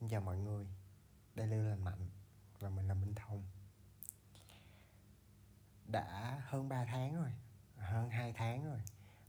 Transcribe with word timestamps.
Xin 0.00 0.08
chào 0.08 0.20
mọi 0.20 0.38
người. 0.38 0.66
Đây 1.34 1.46
là 1.46 1.56
Lưu 1.56 1.64
Lành 1.64 1.84
Mạnh 1.84 2.08
Và 2.60 2.70
mình 2.70 2.88
là 2.88 2.94
Minh 2.94 3.14
Thông. 3.14 3.44
Đã 5.86 6.42
hơn 6.46 6.68
3 6.68 6.84
tháng 6.84 7.16
rồi 7.16 7.32
Hơn 7.76 8.10
2 8.10 8.32
tháng 8.32 8.64
rồi 8.64 8.82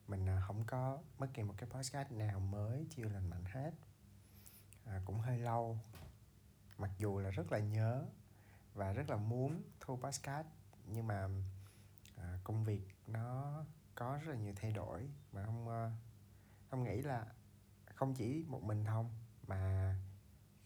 Mình 0.08 0.30
à, 0.30 0.42
không 0.48 0.64
có 0.64 1.02
bất 1.18 1.28
kỳ 1.34 1.44
một 1.44 1.54
cái 1.58 1.70
podcast 1.70 2.12
nào 2.12 2.40
mới 2.40 2.88
chưa 2.90 3.04
Lành 3.04 3.30
Mạnh 3.30 3.44
hết. 3.46 3.72
À, 4.86 5.02
Cũng 5.06 5.20
hơi 5.20 5.38
lâu. 5.40 5.80
Mặc 6.78 6.92
dù 6.98 7.20
là 7.20 7.30
rất 7.30 7.52
là 7.52 7.60
nhớ 7.60 8.06
Và 8.74 8.94
rất 8.94 9.10
là 9.10 9.16
muốn 9.16 9.62
thu 9.80 9.98
podcast 9.98 10.48
Nhưng 10.86 11.08
mà 11.08 11.28
à, 12.18 12.40
công 12.44 12.64
việc 12.64 12.88
nó 13.08 13.64
có 13.96 14.20
rất 14.24 14.32
là 14.32 14.38
nhiều 14.38 14.54
thay 14.56 14.72
đổi 14.72 15.10
Mà 15.32 15.46
không, 15.46 15.70
à, 15.70 15.92
không 16.70 16.84
nghĩ 16.84 17.02
là 17.02 17.26
không 17.96 18.14
chỉ 18.14 18.46
một 18.48 18.64
mình 18.64 18.86
thông 18.86 19.10
mà 19.48 19.96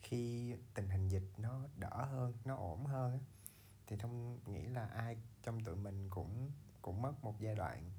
khi 0.06 0.56
tình 0.74 0.90
hình 0.90 1.09
dịch 1.09 1.23
nó 1.38 1.68
đỡ 1.77 2.05
hơn 2.05 2.34
nó 2.46 2.55
ổn 2.55 2.86
hơn 2.86 3.20
thì 3.88 3.96
thông 3.98 4.40
nghĩ 4.46 4.66
là 4.66 4.86
ai 4.86 5.18
trong 5.44 5.63
tụi 5.63 5.76
mình 5.76 6.09
cũng 6.09 6.52
cũng 6.82 7.02
mất 7.02 7.23
một 7.23 7.40
giai 7.40 7.55
đoạn 7.55 7.91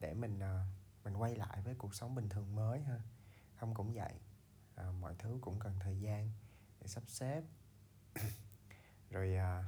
để 0.00 0.14
mình 0.14 0.40
à, 0.40 0.66
mình 1.04 1.14
quay 1.14 1.36
lại 1.36 1.60
với 1.64 1.74
cuộc 1.74 1.94
sống 1.94 2.14
bình 2.14 2.28
thường 2.28 2.54
mới 2.54 2.80
ha. 2.80 3.00
Không 3.56 3.74
cũng 3.74 3.92
vậy 3.92 4.12
à, 4.74 4.90
mọi 5.00 5.14
thứ 5.18 5.38
cũng 5.40 5.58
cần 5.58 5.78
thời 5.80 6.00
gian 6.00 6.30
để 6.80 6.86
sắp 6.86 7.02
xếp. 7.06 7.42
Rồi 9.10 9.34
à, 9.34 9.64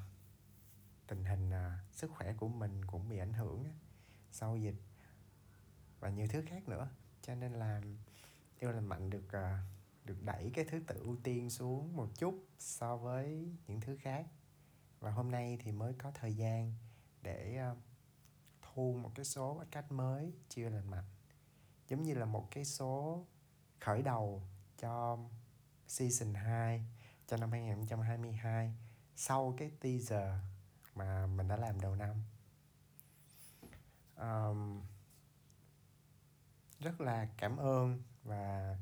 tình 1.07 1.24
hình 1.24 1.51
à, 1.51 1.79
sức 1.93 2.10
khỏe 2.10 2.32
của 2.32 2.48
mình 2.48 2.84
cũng 2.84 3.09
bị 3.09 3.18
ảnh 3.18 3.32
hưởng 3.32 3.65
sau 4.30 4.57
dịch 4.57 4.77
và 6.01 6.10
nhiều 6.10 6.27
thứ 6.30 6.43
khác 6.46 6.68
nữa. 6.68 6.88
Cho 7.23 7.34
nên 7.34 7.52
là 7.52 7.80
yêu 8.59 8.73
lành 8.73 8.87
mạnh 8.87 9.10
được 9.10 9.32
à, 9.32 9.62
được 10.08 10.22
đẩy 10.22 10.50
cái 10.54 10.64
thứ 10.64 10.80
tự 10.86 11.00
ưu 11.02 11.16
tiên 11.22 11.50
xuống 11.50 11.96
một 11.96 12.08
chút 12.18 12.46
so 12.58 12.96
với 12.96 13.48
những 13.66 13.80
thứ 13.80 13.96
khác. 14.00 14.26
Và 15.00 15.10
hôm 15.10 15.30
nay 15.30 15.59
thì 15.60 15.73
mới 15.73 15.92
có 15.92 16.10
thời 16.10 16.34
gian 16.34 16.74
để 17.23 17.56
ờ, 17.56 17.76
thu 18.62 18.98
một 19.02 19.10
cái 19.15 19.24
số 19.24 19.65
cách 19.70 19.92
mới 19.92 20.32
chưa 20.48 20.68
lành 20.68 20.90
mạnh. 20.90 21.04
Giống 21.88 22.02
như 22.02 22.15
là 22.15 22.24
một 22.24 22.48
cái 22.50 22.65
số 22.65 23.24
khởi 23.80 24.02
đầu 24.02 24.42
cho 24.78 25.18
season 25.87 26.34
2 26.34 26.84
cho 27.26 27.37
năm 27.37 27.50
2022 27.50 28.74
sau 29.16 29.54
cái 29.59 29.70
teaser 29.80 30.32
mà 30.95 31.26
mình 31.26 31.48
đã 31.48 31.56
làm 31.56 31.80
đầu 31.80 31.95
năm. 31.95 32.22
Um, 34.16 34.82
rất 36.80 37.00
là 37.00 37.28
cảm 37.37 37.56
ơn 37.56 38.02
và 38.24 38.76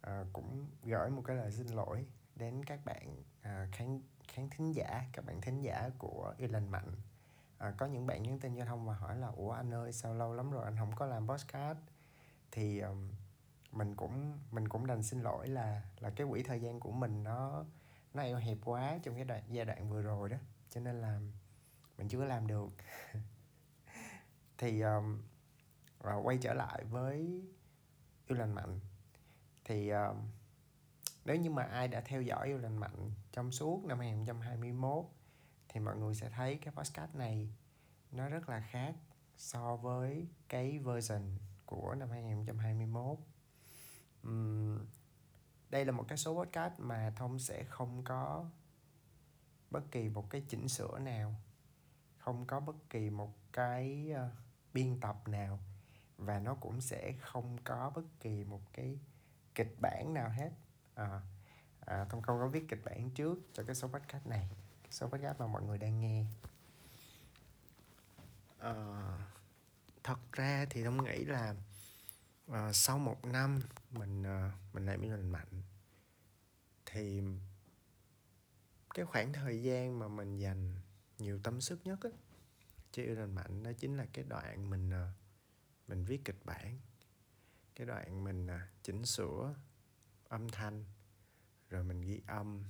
à, 0.00 0.24
cũng 0.32 0.66
gửi 0.82 1.10
một 1.10 1.22
cái 1.24 1.36
lời 1.36 1.52
xin 1.52 1.66
lỗi 1.66 2.06
đến 2.36 2.64
các 2.64 2.84
bạn 2.84 3.22
à, 3.42 3.68
khán 3.72 4.00
khán 4.28 4.48
thính 4.50 4.72
giả 4.72 5.04
các 5.12 5.24
bạn 5.24 5.40
thính 5.40 5.62
giả 5.62 5.90
của 5.98 6.34
Y 6.38 6.46
lành 6.46 6.70
mạnh. 6.70 6.92
À, 7.58 7.74
có 7.78 7.86
những 7.86 8.06
bạn 8.06 8.22
nhắn 8.22 8.40
tin 8.40 8.56
cho 8.56 8.64
thông 8.64 8.86
và 8.86 8.94
hỏi 8.94 9.18
là 9.18 9.26
ủa 9.26 9.50
anh 9.50 9.74
ơi 9.74 9.92
sao 9.92 10.14
lâu 10.14 10.34
lắm 10.34 10.50
rồi 10.50 10.64
anh 10.64 10.76
không 10.78 10.94
có 10.96 11.06
làm 11.06 11.28
podcast? 11.28 11.78
Thì 12.52 12.80
um, 12.80 13.10
mình 13.72 13.94
cũng 13.96 14.38
mình 14.50 14.68
cũng 14.68 14.86
đành 14.86 15.02
xin 15.02 15.20
lỗi 15.20 15.48
là 15.48 15.82
là 15.98 16.10
cái 16.10 16.26
quỹ 16.30 16.42
thời 16.42 16.60
gian 16.60 16.80
của 16.80 16.92
mình 16.92 17.24
nó 17.24 17.64
nó 18.14 18.22
eo 18.22 18.36
hẹp 18.36 18.58
quá 18.64 18.98
trong 19.02 19.14
cái 19.14 19.24
đoạn 19.24 19.42
giai 19.48 19.64
đoạn 19.64 19.90
vừa 19.90 20.02
rồi 20.02 20.28
đó. 20.28 20.36
Cho 20.70 20.80
nên 20.80 21.00
là 21.00 21.20
mình 21.98 22.08
chưa 22.08 22.24
làm 22.24 22.46
được. 22.46 22.70
Thì 24.58 24.80
um, 24.80 25.22
quay 26.22 26.38
trở 26.40 26.54
lại 26.54 26.84
với 26.84 27.42
yêu 28.26 28.38
lành 28.38 28.52
mạnh 28.52 28.80
thì 29.70 29.92
uh, 29.92 30.16
nếu 31.24 31.36
như 31.36 31.50
mà 31.50 31.62
ai 31.62 31.88
đã 31.88 32.00
theo 32.00 32.22
dõi 32.22 32.46
yêu 32.46 32.58
lành 32.58 32.76
mạnh 32.76 33.12
trong 33.32 33.52
suốt 33.52 33.84
năm 33.84 33.98
2021 33.98 35.04
thì 35.68 35.80
mọi 35.80 35.96
người 35.96 36.14
sẽ 36.14 36.30
thấy 36.30 36.56
cái 36.56 36.74
podcast 36.74 37.14
này 37.14 37.48
nó 38.12 38.28
rất 38.28 38.48
là 38.48 38.60
khác 38.60 38.94
so 39.36 39.76
với 39.76 40.26
cái 40.48 40.78
version 40.78 41.22
của 41.66 41.94
năm 41.94 42.10
2021 42.10 43.18
uhm, 44.28 44.78
đây 45.70 45.84
là 45.84 45.92
một 45.92 46.04
cái 46.08 46.18
số 46.18 46.34
podcast 46.34 46.72
mà 46.78 47.12
thông 47.16 47.38
sẽ 47.38 47.64
không 47.64 48.02
có 48.04 48.44
bất 49.70 49.90
kỳ 49.90 50.08
một 50.08 50.30
cái 50.30 50.42
chỉnh 50.48 50.68
sửa 50.68 50.98
nào 50.98 51.34
không 52.18 52.46
có 52.46 52.60
bất 52.60 52.90
kỳ 52.90 53.10
một 53.10 53.34
cái 53.52 54.12
uh, 54.12 54.32
biên 54.72 55.00
tập 55.00 55.28
nào 55.28 55.58
và 56.18 56.38
nó 56.38 56.54
cũng 56.54 56.80
sẽ 56.80 57.12
không 57.20 57.58
có 57.64 57.92
bất 57.94 58.04
kỳ 58.20 58.44
một 58.44 58.60
cái 58.72 58.98
kịch 59.64 59.80
bản 59.80 60.14
nào 60.14 60.30
hết. 60.30 60.50
Ờ. 60.94 61.04
Ờ, 61.04 61.20
à, 61.86 61.96
à, 62.00 62.04
thông 62.04 62.22
không 62.22 62.38
có 62.38 62.48
viết 62.48 62.68
kịch 62.68 62.84
bản 62.84 63.10
trước 63.10 63.38
cho 63.52 63.62
cái 63.62 63.74
số 63.74 63.88
podcast 63.88 64.26
này. 64.26 64.48
Cái 64.82 64.92
số 64.92 65.08
podcast 65.08 65.38
mà 65.38 65.46
mọi 65.46 65.62
người 65.62 65.78
đang 65.78 66.00
nghe. 66.00 66.24
À, 68.58 68.74
thật 70.02 70.18
ra 70.32 70.66
thì 70.70 70.84
thông 70.84 71.04
nghĩ 71.04 71.24
là 71.24 71.54
à, 72.48 72.72
sau 72.72 72.98
một 72.98 73.24
năm 73.24 73.60
mình 73.90 74.22
à, 74.26 74.52
mình 74.72 74.86
làm 74.86 75.00
mình 75.00 75.10
lành 75.10 75.30
mạnh 75.30 75.62
thì 76.86 77.22
cái 78.94 79.04
khoảng 79.04 79.32
thời 79.32 79.62
gian 79.62 79.98
mà 79.98 80.08
mình 80.08 80.36
dành 80.36 80.74
nhiều 81.18 81.38
tâm 81.42 81.60
sức 81.60 81.80
nhất 81.84 81.98
á 82.02 82.10
cho 82.92 83.02
yêu 83.02 83.14
lành 83.14 83.34
mạnh 83.34 83.62
đó 83.62 83.70
chính 83.78 83.96
là 83.96 84.06
cái 84.12 84.24
đoạn 84.28 84.70
mình 84.70 84.90
à, 84.90 85.12
mình 85.88 86.04
viết 86.04 86.24
kịch 86.24 86.40
bản 86.44 86.78
cái 87.74 87.86
đoạn 87.86 88.24
mình 88.24 88.46
à, 88.46 88.68
chỉnh 88.82 89.06
sửa 89.06 89.54
âm 90.28 90.48
thanh 90.48 90.84
rồi 91.68 91.84
mình 91.84 92.00
ghi 92.00 92.20
âm 92.26 92.64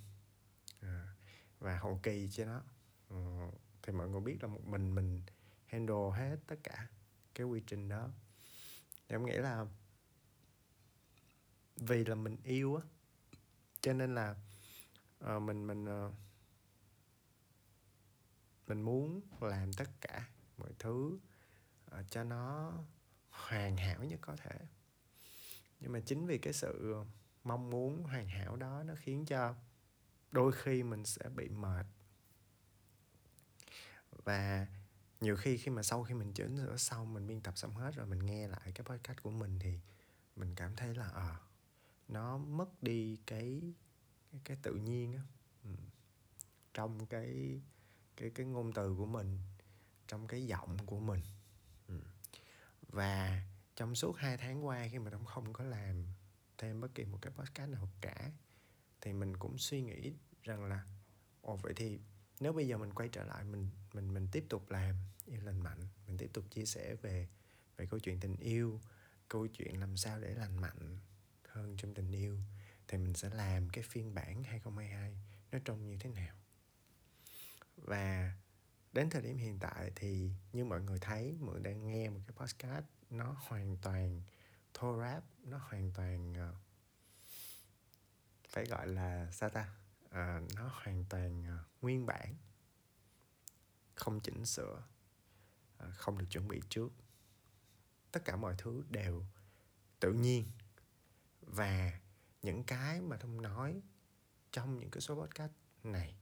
à, 0.80 1.14
và 1.58 1.78
hậu 1.78 2.00
kỳ 2.02 2.28
cho 2.32 2.44
nó. 2.44 2.62
Ờ, 3.08 3.50
thì 3.82 3.92
mọi 3.92 4.08
người 4.08 4.20
biết 4.20 4.38
là 4.42 4.48
một 4.48 4.64
mình 4.64 4.94
mình 4.94 5.22
handle 5.66 6.10
hết 6.14 6.36
tất 6.46 6.56
cả 6.62 6.88
cái 7.34 7.46
quy 7.46 7.62
trình 7.66 7.88
đó. 7.88 8.08
Thì 9.08 9.14
em 9.14 9.26
nghĩ 9.26 9.36
là 9.36 9.66
vì 11.76 12.04
là 12.04 12.14
mình 12.14 12.36
yêu 12.44 12.76
á 12.76 12.82
cho 13.80 13.92
nên 13.92 14.14
là 14.14 14.36
uh, 15.24 15.42
mình 15.42 15.66
mình 15.66 16.06
uh, 16.06 16.14
mình 18.66 18.82
muốn 18.82 19.20
làm 19.40 19.72
tất 19.72 19.90
cả 20.00 20.28
mọi 20.56 20.70
thứ 20.78 21.18
uh, 21.86 22.10
cho 22.10 22.24
nó 22.24 22.72
hoàn 23.30 23.76
hảo 23.76 24.04
nhất 24.04 24.18
có 24.22 24.36
thể 24.36 24.58
nhưng 25.80 25.92
mà 25.92 26.00
chính 26.00 26.26
vì 26.26 26.38
cái 26.38 26.52
sự 26.52 26.92
ờ, 26.92 27.04
mong 27.44 27.70
muốn 27.70 28.02
hoàn 28.02 28.28
hảo 28.28 28.56
đó 28.56 28.82
nó 28.82 28.94
khiến 28.98 29.24
cho 29.24 29.54
đôi 30.32 30.52
khi 30.52 30.82
mình 30.82 31.04
sẽ 31.04 31.28
bị 31.28 31.48
mệt 31.48 31.86
và 34.24 34.66
nhiều 35.20 35.36
khi 35.36 35.56
khi 35.56 35.70
mà 35.70 35.82
sau 35.82 36.04
khi 36.04 36.14
mình 36.14 36.32
chỉnh 36.32 36.56
sửa 36.56 36.76
xong 36.76 37.14
mình 37.14 37.26
biên 37.26 37.40
tập 37.40 37.56
xong 37.56 37.74
hết 37.74 37.94
rồi 37.94 38.06
mình 38.06 38.26
nghe 38.26 38.48
lại 38.48 38.72
cái 38.74 38.84
podcast 38.84 39.22
của 39.22 39.30
mình 39.30 39.58
thì 39.58 39.78
mình 40.36 40.54
cảm 40.54 40.76
thấy 40.76 40.94
là 40.94 41.08
à, 41.08 41.40
nó 42.08 42.38
mất 42.38 42.82
đi 42.82 43.18
cái 43.26 43.62
cái, 44.32 44.40
cái 44.44 44.56
tự 44.62 44.74
nhiên 44.74 45.12
á 45.12 45.22
ừ. 45.64 45.70
trong 46.74 47.06
cái 47.06 47.60
cái 48.16 48.30
cái 48.30 48.46
ngôn 48.46 48.72
từ 48.72 48.94
của 48.94 49.06
mình 49.06 49.38
trong 50.08 50.26
cái 50.26 50.46
giọng 50.46 50.76
của 50.86 51.00
mình 51.00 51.20
ừ. 51.88 52.00
và 52.88 53.42
trong 53.80 53.94
suốt 53.94 54.16
hai 54.16 54.36
tháng 54.36 54.66
qua 54.66 54.88
khi 54.90 54.98
mà 54.98 55.10
Đông 55.10 55.24
không 55.24 55.52
có 55.52 55.64
làm 55.64 56.06
thêm 56.58 56.80
bất 56.80 56.94
kỳ 56.94 57.04
một 57.04 57.18
cái 57.22 57.32
podcast 57.36 57.70
nào 57.70 57.88
cả, 58.00 58.30
thì 59.00 59.12
mình 59.12 59.36
cũng 59.36 59.58
suy 59.58 59.82
nghĩ 59.82 60.12
rằng 60.42 60.64
là, 60.64 60.84
ồ, 61.42 61.56
vậy 61.56 61.72
thì 61.76 61.98
nếu 62.40 62.52
bây 62.52 62.68
giờ 62.68 62.78
mình 62.78 62.92
quay 62.92 63.08
trở 63.08 63.24
lại, 63.24 63.44
mình 63.44 63.68
mình 63.92 64.14
mình 64.14 64.28
tiếp 64.32 64.44
tục 64.48 64.70
làm 64.70 64.94
yêu 65.26 65.40
lành 65.42 65.62
mạnh, 65.62 65.80
mình 66.06 66.18
tiếp 66.18 66.30
tục 66.32 66.44
chia 66.50 66.64
sẻ 66.64 66.94
về 66.94 67.28
về 67.76 67.86
câu 67.86 68.00
chuyện 68.00 68.20
tình 68.20 68.36
yêu, 68.36 68.80
câu 69.28 69.46
chuyện 69.46 69.80
làm 69.80 69.96
sao 69.96 70.20
để 70.20 70.34
lành 70.34 70.60
mạnh 70.60 70.98
hơn 71.48 71.76
trong 71.76 71.94
tình 71.94 72.12
yêu, 72.12 72.38
thì 72.88 72.98
mình 72.98 73.14
sẽ 73.14 73.30
làm 73.30 73.68
cái 73.68 73.84
phiên 73.84 74.14
bản 74.14 74.44
2022 74.44 75.16
nó 75.52 75.58
trông 75.64 75.86
như 75.86 75.96
thế 76.00 76.10
nào. 76.10 76.36
Và 77.76 78.34
đến 78.92 79.10
thời 79.10 79.22
điểm 79.22 79.36
hiện 79.36 79.58
tại 79.58 79.92
thì 79.94 80.30
như 80.52 80.64
mọi 80.64 80.80
người 80.80 80.98
thấy 80.98 81.36
mượn 81.40 81.62
đang 81.62 81.86
nghe 81.86 82.08
một 82.08 82.20
cái 82.26 82.36
podcast 82.36 82.84
nó 83.10 83.36
hoàn 83.38 83.76
toàn 83.82 84.22
thô 84.74 85.00
ráp, 85.00 85.24
nó 85.44 85.58
hoàn 85.58 85.92
toàn 85.92 86.50
uh, 86.50 86.56
phải 88.48 88.64
gọi 88.64 88.86
là 88.86 89.30
sao 89.32 89.50
ta? 89.50 89.68
Uh, 90.06 90.54
nó 90.56 90.70
hoàn 90.72 91.04
toàn 91.08 91.42
uh, 91.42 91.82
nguyên 91.82 92.06
bản. 92.06 92.36
Không 93.94 94.20
chỉnh 94.20 94.46
sửa 94.46 94.82
uh, 95.84 95.94
không 95.94 96.18
được 96.18 96.26
chuẩn 96.30 96.48
bị 96.48 96.60
trước. 96.68 96.92
Tất 98.12 98.24
cả 98.24 98.36
mọi 98.36 98.54
thứ 98.58 98.84
đều 98.88 99.24
tự 100.00 100.12
nhiên. 100.12 100.50
Và 101.40 102.00
những 102.42 102.64
cái 102.64 103.00
mà 103.00 103.16
thông 103.16 103.42
nói 103.42 103.82
trong 104.52 104.78
những 104.78 104.90
cái 104.90 105.00
số 105.00 105.14
podcast 105.14 105.52
này 105.84 106.14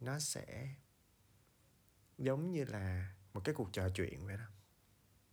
nó 0.00 0.18
sẽ 0.18 0.74
giống 2.18 2.52
như 2.52 2.64
là 2.64 3.14
một 3.34 3.40
cái 3.44 3.54
cuộc 3.54 3.72
trò 3.72 3.88
chuyện 3.94 4.26
vậy 4.26 4.36
đó 4.36 4.44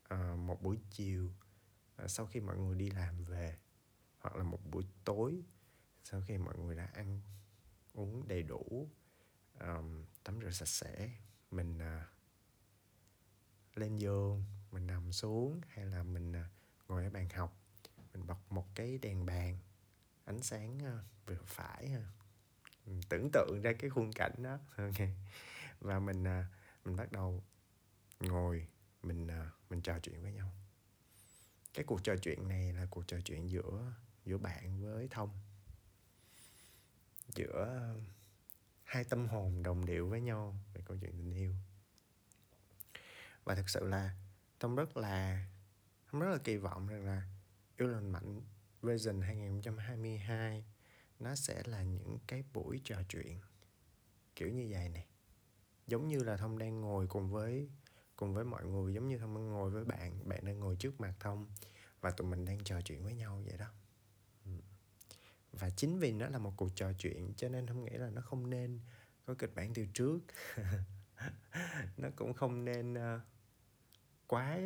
à, 0.08 0.36
một 0.36 0.62
buổi 0.62 0.80
chiều 0.92 1.32
à, 1.96 2.08
sau 2.08 2.26
khi 2.26 2.40
mọi 2.40 2.58
người 2.58 2.76
đi 2.76 2.90
làm 2.90 3.24
về 3.24 3.58
hoặc 4.20 4.36
là 4.36 4.44
một 4.44 4.60
buổi 4.72 4.86
tối 5.06 5.44
sau 6.04 6.22
khi 6.28 6.38
mọi 6.38 6.58
người 6.58 6.76
đã 6.76 6.86
ăn 6.86 7.22
uống 7.94 8.28
đầy 8.28 8.44
đủ 8.44 8.90
um, 9.60 10.06
tắm 10.24 10.40
rửa 10.42 10.52
sạch 10.52 10.68
sẽ 10.68 11.10
mình 11.52 11.78
uh, 11.78 12.08
lên 13.78 13.98
giường 13.98 14.44
mình 14.72 14.88
nằm 14.88 15.12
xuống 15.12 15.62
hay 15.68 15.86
là 15.86 16.04
mình 16.04 16.32
uh, 16.32 16.46
ngồi 16.88 17.04
ở 17.04 17.10
bàn 17.10 17.30
học 17.30 17.58
mình 18.14 18.28
bật 18.28 18.52
một 18.52 18.76
cái 18.76 18.98
đèn 18.98 19.26
bàn 19.26 19.58
ánh 20.26 20.42
sáng 20.42 20.78
uh, 20.78 21.26
vừa 21.26 21.44
phải 21.46 21.96
uh, 21.98 22.04
mình 22.86 23.02
tưởng 23.10 23.30
tượng 23.34 23.62
ra 23.62 23.74
cái 23.80 23.90
khung 23.90 24.12
cảnh 24.14 24.44
đó 24.44 24.60
okay. 24.76 25.16
và 25.80 26.00
mình 26.00 26.24
uh, 26.24 26.46
mình 26.86 26.96
bắt 26.96 27.12
đầu 27.12 27.44
ngồi 28.20 28.68
trò 29.88 30.00
chuyện 30.00 30.22
với 30.22 30.32
nhau. 30.32 30.52
Cái 31.74 31.86
cuộc 31.86 32.04
trò 32.04 32.16
chuyện 32.18 32.48
này 32.48 32.74
là 32.74 32.88
cuộc 32.90 33.08
trò 33.08 33.18
chuyện 33.26 33.50
giữa 33.50 33.94
giữa 34.26 34.38
bạn 34.38 34.82
với 34.82 35.08
thông. 35.12 35.30
Giữa 37.36 37.96
hai 38.84 39.04
tâm 39.04 39.28
hồn 39.28 39.64
đồng 39.64 39.86
điệu 39.86 40.08
với 40.08 40.22
nhau 40.22 40.56
về 40.74 40.82
câu 40.86 40.98
chuyện 41.02 41.12
tình 41.18 41.34
yêu. 41.36 41.54
Và 43.44 43.56
thực 43.56 43.70
sự 43.70 43.88
là 43.88 44.16
thông 44.60 44.76
rất 44.76 44.98
là, 44.98 45.48
thông 46.12 46.22
rất 46.22 46.30
là 46.32 46.38
kỳ 46.44 46.58
vọng 46.58 46.88
rằng 46.88 47.06
là 47.06 47.22
yêu 47.78 47.88
lành 47.88 48.12
mạnh 48.12 48.42
version 48.82 49.22
2022 49.22 50.66
nó 51.20 51.36
sẽ 51.36 51.64
là 51.66 51.84
những 51.84 52.20
cái 52.28 52.44
buổi 52.54 52.82
trò 52.84 53.02
chuyện 53.10 53.40
kiểu 54.36 54.50
như 54.50 54.68
vậy 54.72 54.90
này. 54.90 55.06
Giống 55.88 56.08
như 56.08 56.24
là 56.24 56.38
thông 56.38 56.58
đang 56.58 56.82
ngồi 56.82 57.08
cùng 57.08 57.30
với 57.30 57.70
cùng 58.18 58.34
với 58.34 58.46
mọi 58.46 58.66
người 58.66 58.94
giống 58.94 59.08
như 59.08 59.18
thông 59.18 59.50
ngồi 59.50 59.70
với 59.70 59.86
bạn 59.86 60.30
bạn 60.30 60.46
đang 60.46 60.60
ngồi 60.60 60.76
trước 60.76 61.02
mặt 61.02 61.14
thông 61.20 61.48
và 62.02 62.12
tụi 62.12 62.28
mình 62.28 62.46
đang 62.46 62.64
trò 62.64 62.82
chuyện 62.82 63.04
với 63.04 63.14
nhau 63.14 63.42
vậy 63.46 63.58
đó. 63.58 63.66
Ừ. 64.46 64.52
Và 65.52 65.70
chính 65.70 66.00
vì 66.00 66.12
nó 66.12 66.28
là 66.28 66.38
một 66.38 66.54
cuộc 66.58 66.70
trò 66.76 66.94
chuyện 66.94 67.34
cho 67.38 67.50
nên 67.50 67.66
thông 67.66 67.84
nghĩ 67.84 67.92
là 67.92 68.10
nó 68.10 68.22
không 68.22 68.50
nên 68.50 68.80
có 69.26 69.34
kịch 69.40 69.56
bản 69.56 69.74
từ 69.74 69.86
trước. 69.94 70.20
Nó 71.98 72.10
cũng 72.16 72.34
không 72.34 72.66
nên 72.66 72.94
uh, 72.94 73.22
quá 74.28 74.60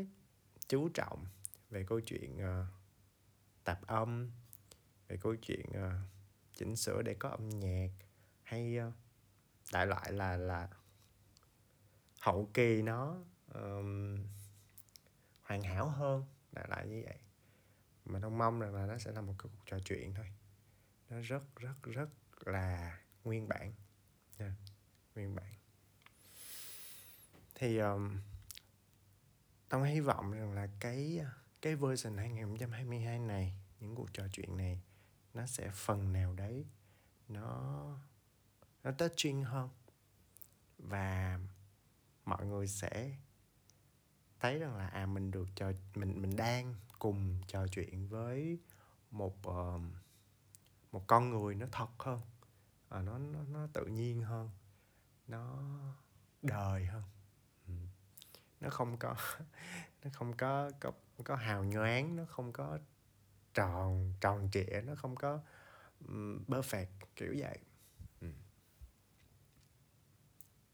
chú 0.68 0.89
trọng 0.89 1.25
về 1.69 1.86
câu 1.88 2.00
chuyện 2.00 2.38
uh, 2.38 2.68
tạp 3.63 3.88
âm 3.88 4.31
về 5.07 5.18
câu 5.21 5.36
chuyện 5.36 5.65
uh, 5.69 5.94
chỉnh 6.54 6.75
sửa 6.75 7.01
để 7.01 7.13
có 7.13 7.30
âm 7.30 7.50
nhạc 7.50 7.89
hay 8.44 8.77
uh, 8.88 8.94
đại 9.74 9.88
loại 9.88 10.12
là 10.12 10.38
là 10.38 10.69
hậu 12.19 12.50
kỳ 12.54 12.81
nó 12.81 13.24
um, 13.53 14.18
hoàn 15.42 15.62
hảo 15.62 15.89
hơn 15.89 16.25
đại 16.51 16.65
loại 16.69 16.88
như 16.88 17.03
vậy. 17.06 17.19
Mà 18.06 18.19
thông 18.19 18.38
mong 18.38 18.59
rằng 18.59 18.75
là 18.75 18.86
nó 18.86 18.98
sẽ 18.98 19.12
là 19.12 19.21
một 19.21 19.36
cái 19.38 19.50
cuộc 19.51 19.65
trò 19.65 19.80
chuyện 19.80 20.13
thôi. 20.13 20.27
Nó 21.09 21.19
rất 21.19 21.56
rất 21.56 21.83
rất 21.83 22.09
là 22.45 23.00
nguyên 23.24 23.48
bản. 23.48 23.74
Nha 24.39 24.56
nguyên 25.15 25.36
bản. 25.36 25.53
Thì 27.56 27.77
um, 27.77 28.18
Tông 29.71 29.83
hy 29.83 30.00
vọng 30.00 30.31
rằng 30.31 30.54
là 30.54 30.68
cái 30.80 31.21
cái 31.62 31.75
version 31.75 32.18
2022 32.18 33.19
này 33.19 33.54
những 33.80 33.95
cuộc 33.95 34.13
trò 34.13 34.24
chuyện 34.31 34.57
này 34.57 34.81
nó 35.33 35.45
sẽ 35.45 35.69
phần 35.74 36.13
nào 36.13 36.33
đấy 36.33 36.65
nó 37.27 37.83
nó 38.83 38.92
touching 38.92 39.44
hơn. 39.44 39.69
Và 40.77 41.39
mọi 42.25 42.45
người 42.45 42.68
sẽ 42.68 43.15
thấy 44.41 44.59
rằng 44.59 44.77
là 44.77 44.88
à 44.88 45.05
mình 45.05 45.31
được 45.31 45.47
trò 45.55 45.71
mình 45.95 46.21
mình 46.21 46.35
đang 46.35 46.75
cùng 46.99 47.38
trò 47.47 47.67
chuyện 47.67 48.07
với 48.07 48.59
một 49.11 49.47
uh, 49.47 49.81
một 50.91 51.07
con 51.07 51.29
người 51.29 51.55
nó 51.55 51.65
thật 51.71 51.89
hơn 51.99 52.21
à, 52.89 53.01
nó 53.01 53.17
nó 53.17 53.39
nó 53.51 53.67
tự 53.73 53.85
nhiên 53.85 54.21
hơn 54.21 54.49
nó 55.27 55.63
đời 56.41 56.85
hơn 56.85 57.03
ừ. 57.67 57.73
nó 58.61 58.69
không 58.69 58.97
có 58.97 59.15
nó 60.03 60.09
không 60.13 60.33
có 60.38 60.71
có 60.79 60.91
có 61.23 61.35
hào 61.35 61.63
nhoáng 61.63 62.15
nó 62.15 62.25
không 62.25 62.53
có 62.53 62.79
tròn 63.53 64.13
tròn 64.21 64.49
trịa 64.51 64.81
nó 64.85 64.95
không 64.95 65.15
có 65.15 65.39
um, 66.07 66.44
perfect 66.47 66.85
kiểu 67.15 67.35
vậy 67.37 67.57
ừ. 68.21 68.27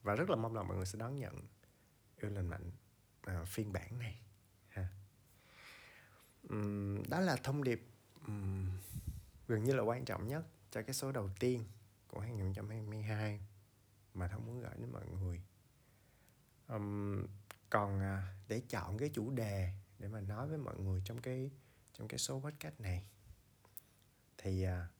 và 0.04 0.16
rất 0.16 0.30
là 0.30 0.36
mong 0.36 0.56
là 0.56 0.64
mọi 0.64 0.78
người 0.78 0.86
sẽ 0.86 1.00
đón 1.00 1.20
nhận 1.20 1.48
yêu 2.18 2.32
lành 2.32 2.48
mạnh 2.48 2.72
uh, 3.28 3.48
phiên 3.48 3.74
bản 3.74 4.00
này 4.00 4.22
ha. 4.70 4.88
Um, 6.50 7.04
đó 7.10 7.20
là 7.20 7.36
thông 7.36 7.64
điệp 7.64 7.88
um, 8.28 8.70
gần 9.48 9.64
như 9.64 9.74
là 9.74 9.84
quan 9.84 10.06
trọng 10.06 10.28
nhất 10.28 10.46
cho 10.72 10.82
cái 10.82 10.94
số 10.94 11.12
đầu 11.12 11.30
tiên 11.40 11.64
của 12.08 12.20
2022 12.20 13.40
mà 14.14 14.28
thông 14.28 14.46
muốn 14.46 14.60
gửi 14.60 14.74
đến 14.78 14.92
mọi 14.92 15.08
người. 15.08 15.42
Um, 16.68 17.26
còn 17.70 17.98
uh, 17.98 18.24
để 18.48 18.62
chọn 18.70 18.98
cái 18.98 19.10
chủ 19.14 19.32
đề 19.32 19.74
để 20.00 20.08
mà 20.08 20.22
nói 20.22 20.48
với 20.48 20.58
mọi 20.58 20.80
người 20.80 21.02
trong 21.06 21.22
cái 21.22 21.52
trong 21.94 22.08
cái 22.08 22.18
số 22.18 22.40
podcast 22.40 22.80
này 22.80 23.06
thì 24.38 24.66
uh, 24.66 24.92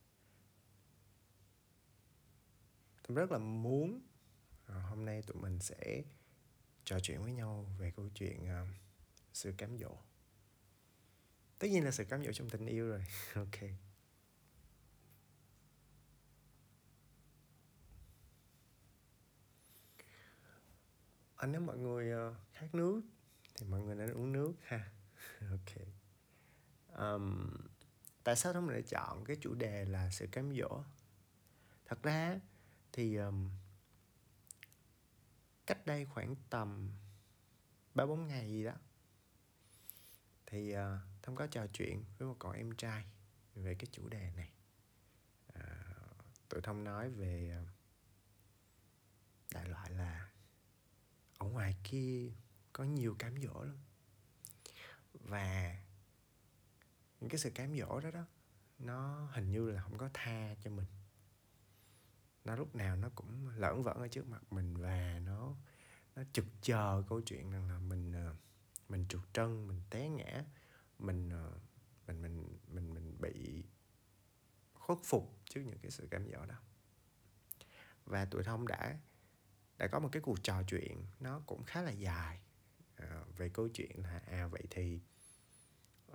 tôi 3.08 3.16
rất 3.16 3.32
là 3.32 3.38
muốn 3.38 4.00
uh, 4.62 4.82
hôm 4.84 5.04
nay 5.04 5.22
tụi 5.22 5.42
mình 5.42 5.58
sẽ 5.60 6.02
trò 6.88 7.00
chuyện 7.00 7.22
với 7.22 7.32
nhau 7.32 7.66
về 7.78 7.92
câu 7.96 8.08
chuyện 8.14 8.44
uh, 8.44 8.68
sự 9.32 9.54
cám 9.58 9.78
dỗ. 9.78 9.96
Tất 11.58 11.68
nhiên 11.70 11.84
là 11.84 11.90
sự 11.90 12.04
cám 12.04 12.24
dỗ 12.24 12.32
trong 12.32 12.50
tình 12.50 12.66
yêu 12.66 12.88
rồi. 12.88 13.04
Ok. 13.34 13.70
Anh 21.36 21.52
nếu 21.52 21.60
mọi 21.60 21.78
người 21.78 22.30
uh, 22.30 22.36
khát 22.52 22.74
nước 22.74 23.02
thì 23.54 23.66
mọi 23.66 23.80
người 23.80 23.94
nên 23.94 24.10
uống 24.10 24.32
nước 24.32 24.52
ha. 24.62 24.90
Ok. 25.50 25.86
Um, 26.98 27.50
tại 28.24 28.36
sao 28.36 28.52
chúng 28.52 28.66
mình 28.66 28.74
lại 28.74 28.82
chọn 28.82 29.24
cái 29.24 29.36
chủ 29.40 29.54
đề 29.54 29.84
là 29.84 30.10
sự 30.10 30.26
cám 30.32 30.56
dỗ? 30.56 30.82
Thật 31.84 32.02
ra 32.02 32.40
thì 32.92 33.16
um, 33.16 33.50
cách 35.68 35.86
đây 35.86 36.04
khoảng 36.04 36.34
tầm 36.50 36.90
ba 37.94 38.06
bốn 38.06 38.26
ngày 38.26 38.50
gì 38.50 38.64
đó 38.64 38.72
thì 40.46 40.76
uh, 40.76 40.80
thông 41.22 41.36
có 41.36 41.46
trò 41.46 41.66
chuyện 41.66 42.04
với 42.18 42.28
một 42.28 42.36
cậu 42.38 42.52
em 42.52 42.76
trai 42.76 43.04
về 43.54 43.74
cái 43.74 43.86
chủ 43.92 44.08
đề 44.08 44.30
này. 44.36 44.52
Uh, 45.48 46.48
tụi 46.48 46.60
thông 46.60 46.84
nói 46.84 47.10
về 47.10 47.50
ờ, 47.54 47.64
đại 49.54 49.68
loại 49.68 49.90
là 49.90 50.30
ở 51.38 51.46
ngoài 51.46 51.76
kia 51.84 52.32
có 52.72 52.84
nhiều 52.84 53.16
cám 53.18 53.34
dỗ 53.42 53.62
lắm. 53.62 53.78
Và 55.12 55.76
những 57.20 57.30
cái 57.30 57.38
sự 57.38 57.50
cám 57.50 57.78
dỗ 57.78 58.00
đó 58.00 58.10
đó 58.10 58.24
nó 58.78 59.26
hình 59.32 59.50
như 59.50 59.70
là 59.70 59.82
không 59.82 59.98
có 59.98 60.10
tha 60.14 60.54
cho 60.64 60.70
mình 60.70 60.86
nó 62.48 62.56
lúc 62.56 62.74
nào 62.74 62.96
nó 62.96 63.08
cũng 63.14 63.48
lởn 63.48 63.82
vởn 63.82 63.96
ở 63.96 64.08
trước 64.08 64.28
mặt 64.28 64.52
mình 64.52 64.76
và 64.76 65.20
nó 65.24 65.54
nó 66.16 66.22
trực 66.32 66.44
chờ 66.62 67.02
câu 67.08 67.20
chuyện 67.20 67.50
rằng 67.50 67.68
là 67.68 67.78
mình 67.78 68.12
ờ, 68.12 68.34
mình 68.88 69.06
trượt 69.08 69.22
chân 69.32 69.66
mình 69.68 69.82
té 69.90 70.08
ngã 70.08 70.44
mình 70.98 71.30
ờ, 71.30 71.52
mình 72.06 72.22
mình 72.22 72.58
mình 72.68 72.94
mình 72.94 73.16
bị 73.20 73.64
khuất 74.74 74.98
phục 75.04 75.40
trước 75.50 75.60
những 75.60 75.78
cái 75.78 75.90
sự 75.90 76.08
cám 76.10 76.28
dỗ 76.32 76.46
đó. 76.46 76.54
Và 78.04 78.24
tụi 78.24 78.42
thông 78.42 78.68
đã 78.68 78.98
đã 79.78 79.86
có 79.86 80.00
một 80.00 80.08
cái 80.12 80.22
cuộc 80.22 80.42
trò 80.42 80.62
chuyện 80.62 81.06
nó 81.20 81.42
cũng 81.46 81.64
khá 81.64 81.82
là 81.82 81.90
dài 81.90 82.40
à, 82.96 83.24
về 83.36 83.48
câu 83.48 83.68
chuyện 83.68 84.02
là 84.02 84.22
à 84.26 84.46
vậy 84.46 84.62
thì 84.70 85.00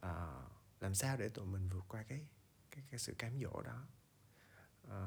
à, 0.02 0.42
làm 0.80 0.96
sao 0.96 1.18
để 1.18 1.30
tụi 1.30 1.46
mình 1.46 1.70
vượt 1.70 1.86
qua 1.88 2.04
cái 2.04 2.28
cái 2.72 2.84
cái 2.90 3.00
sự 3.00 3.16
cám 3.18 3.40
dỗ 3.42 3.62
đó? 3.62 3.86
À, 4.90 5.00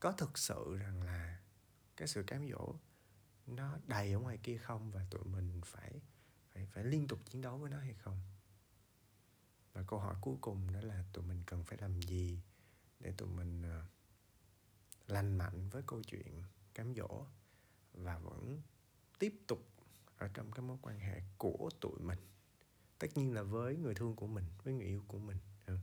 có 0.00 0.12
thực 0.12 0.38
sự 0.38 0.76
rằng 0.76 1.02
là 1.02 1.40
cái 1.96 2.08
sự 2.08 2.22
cám 2.22 2.48
dỗ 2.50 2.74
nó 3.46 3.78
đầy 3.86 4.12
ở 4.12 4.18
ngoài 4.18 4.38
kia 4.42 4.58
không 4.58 4.90
và 4.90 5.06
tụi 5.10 5.24
mình 5.24 5.60
phải 5.64 6.00
phải 6.52 6.66
phải 6.66 6.84
liên 6.84 7.08
tục 7.08 7.18
chiến 7.24 7.42
đấu 7.42 7.58
với 7.58 7.70
nó 7.70 7.78
hay 7.78 7.94
không 7.94 8.20
và 9.72 9.82
câu 9.86 9.98
hỏi 9.98 10.14
cuối 10.20 10.36
cùng 10.40 10.72
đó 10.72 10.80
là 10.80 11.04
tụi 11.12 11.24
mình 11.24 11.42
cần 11.46 11.64
phải 11.64 11.78
làm 11.80 12.02
gì 12.02 12.40
để 13.00 13.12
tụi 13.12 13.28
mình 13.28 13.62
ờ, 13.62 13.84
lành 15.06 15.38
mạnh 15.38 15.68
với 15.68 15.82
câu 15.86 16.02
chuyện 16.02 16.42
cám 16.74 16.94
dỗ 16.94 17.26
và 17.92 18.18
vẫn 18.18 18.62
tiếp 19.18 19.34
tục 19.46 19.68
ở 20.18 20.28
trong 20.34 20.52
cái 20.52 20.62
mối 20.62 20.76
quan 20.82 20.98
hệ 20.98 21.22
của 21.38 21.70
tụi 21.80 21.98
mình 21.98 22.18
tất 22.98 23.08
nhiên 23.14 23.34
là 23.34 23.42
với 23.42 23.76
người 23.76 23.94
thương 23.94 24.16
của 24.16 24.26
mình 24.26 24.44
với 24.62 24.74
người 24.74 24.86
yêu 24.86 25.04
của 25.08 25.18
mình 25.18 25.38
ừ. 25.66 25.78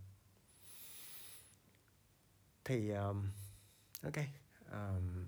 thì 2.64 2.90
um, 2.90 3.32
ok 4.04 4.18
um, 4.72 5.28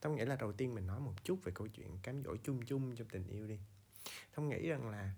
thông 0.00 0.16
nghĩ 0.16 0.24
là 0.24 0.36
đầu 0.36 0.52
tiên 0.52 0.74
mình 0.74 0.86
nói 0.86 1.00
một 1.00 1.24
chút 1.24 1.44
về 1.44 1.52
câu 1.54 1.68
chuyện 1.68 1.98
cám 2.02 2.22
dỗ 2.22 2.36
chung 2.36 2.66
chung 2.66 2.96
trong 2.96 3.08
tình 3.08 3.26
yêu 3.26 3.46
đi. 3.46 3.58
Tôi 4.34 4.46
nghĩ 4.46 4.68
rằng 4.68 4.90
là 4.90 5.14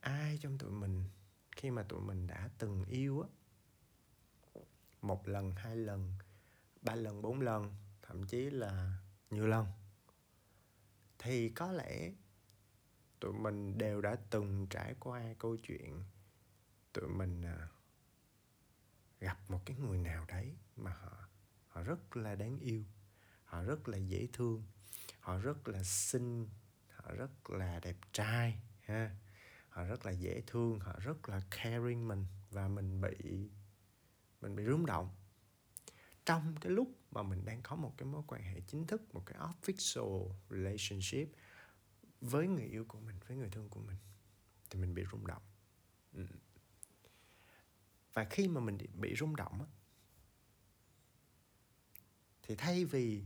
ai 0.00 0.38
trong 0.42 0.58
tụi 0.58 0.70
mình 0.70 1.04
khi 1.56 1.70
mà 1.70 1.82
tụi 1.82 2.00
mình 2.00 2.26
đã 2.26 2.50
từng 2.58 2.84
yêu 2.84 3.20
á 3.20 3.28
một 5.02 5.28
lần 5.28 5.52
hai 5.52 5.76
lần 5.76 6.12
ba 6.80 6.94
lần 6.94 7.22
bốn 7.22 7.40
lần 7.40 7.74
thậm 8.02 8.26
chí 8.26 8.50
là 8.50 8.98
nhiều 9.30 9.46
lần 9.46 9.66
thì 11.18 11.48
có 11.48 11.72
lẽ 11.72 12.12
tụi 13.20 13.32
mình 13.32 13.78
đều 13.78 14.00
đã 14.00 14.16
từng 14.30 14.66
trải 14.70 14.94
qua 15.00 15.22
câu 15.38 15.56
chuyện 15.56 16.04
tụi 16.92 17.08
mình 17.08 17.42
à, 17.42 17.68
gặp 19.20 19.50
một 19.50 19.60
cái 19.64 19.76
người 19.76 19.98
nào 19.98 20.24
đấy 20.28 20.56
mà 20.76 20.90
họ 20.90 21.21
họ 21.72 21.82
rất 21.82 22.16
là 22.16 22.34
đáng 22.34 22.58
yêu. 22.58 22.84
Họ 23.44 23.62
rất 23.62 23.88
là 23.88 23.98
dễ 23.98 24.28
thương. 24.32 24.64
Họ 25.20 25.38
rất 25.38 25.68
là 25.68 25.82
xinh. 25.82 26.48
Họ 26.94 27.12
rất 27.12 27.50
là 27.50 27.80
đẹp 27.80 27.96
trai, 28.12 28.60
ha. 28.80 29.16
Họ 29.68 29.84
rất 29.84 30.06
là 30.06 30.12
dễ 30.12 30.42
thương. 30.46 30.80
Họ 30.80 30.98
rất 31.00 31.28
là 31.28 31.42
caring 31.50 32.08
mình 32.08 32.26
và 32.50 32.68
mình 32.68 33.00
bị 33.00 33.50
mình 34.40 34.56
bị 34.56 34.64
rung 34.64 34.86
động. 34.86 35.10
Trong 36.24 36.54
cái 36.60 36.72
lúc 36.72 36.88
mà 37.10 37.22
mình 37.22 37.44
đang 37.44 37.62
có 37.62 37.76
một 37.76 37.94
cái 37.96 38.06
mối 38.06 38.22
quan 38.26 38.42
hệ 38.42 38.60
chính 38.60 38.86
thức, 38.86 39.14
một 39.14 39.22
cái 39.26 39.38
official 39.38 40.32
relationship 40.50 41.28
với 42.20 42.48
người 42.48 42.64
yêu 42.64 42.84
của 42.88 43.00
mình, 43.00 43.16
với 43.28 43.36
người 43.36 43.50
thương 43.50 43.68
của 43.68 43.80
mình, 43.80 43.96
thì 44.70 44.78
mình 44.80 44.94
bị 44.94 45.04
rung 45.12 45.26
động. 45.26 45.42
Ừ. 46.12 46.26
Và 48.12 48.24
khi 48.30 48.48
mà 48.48 48.60
mình 48.60 48.78
bị 48.94 49.14
rung 49.16 49.36
động 49.36 49.66
thì 52.52 52.56
thay 52.56 52.84
vì 52.84 53.22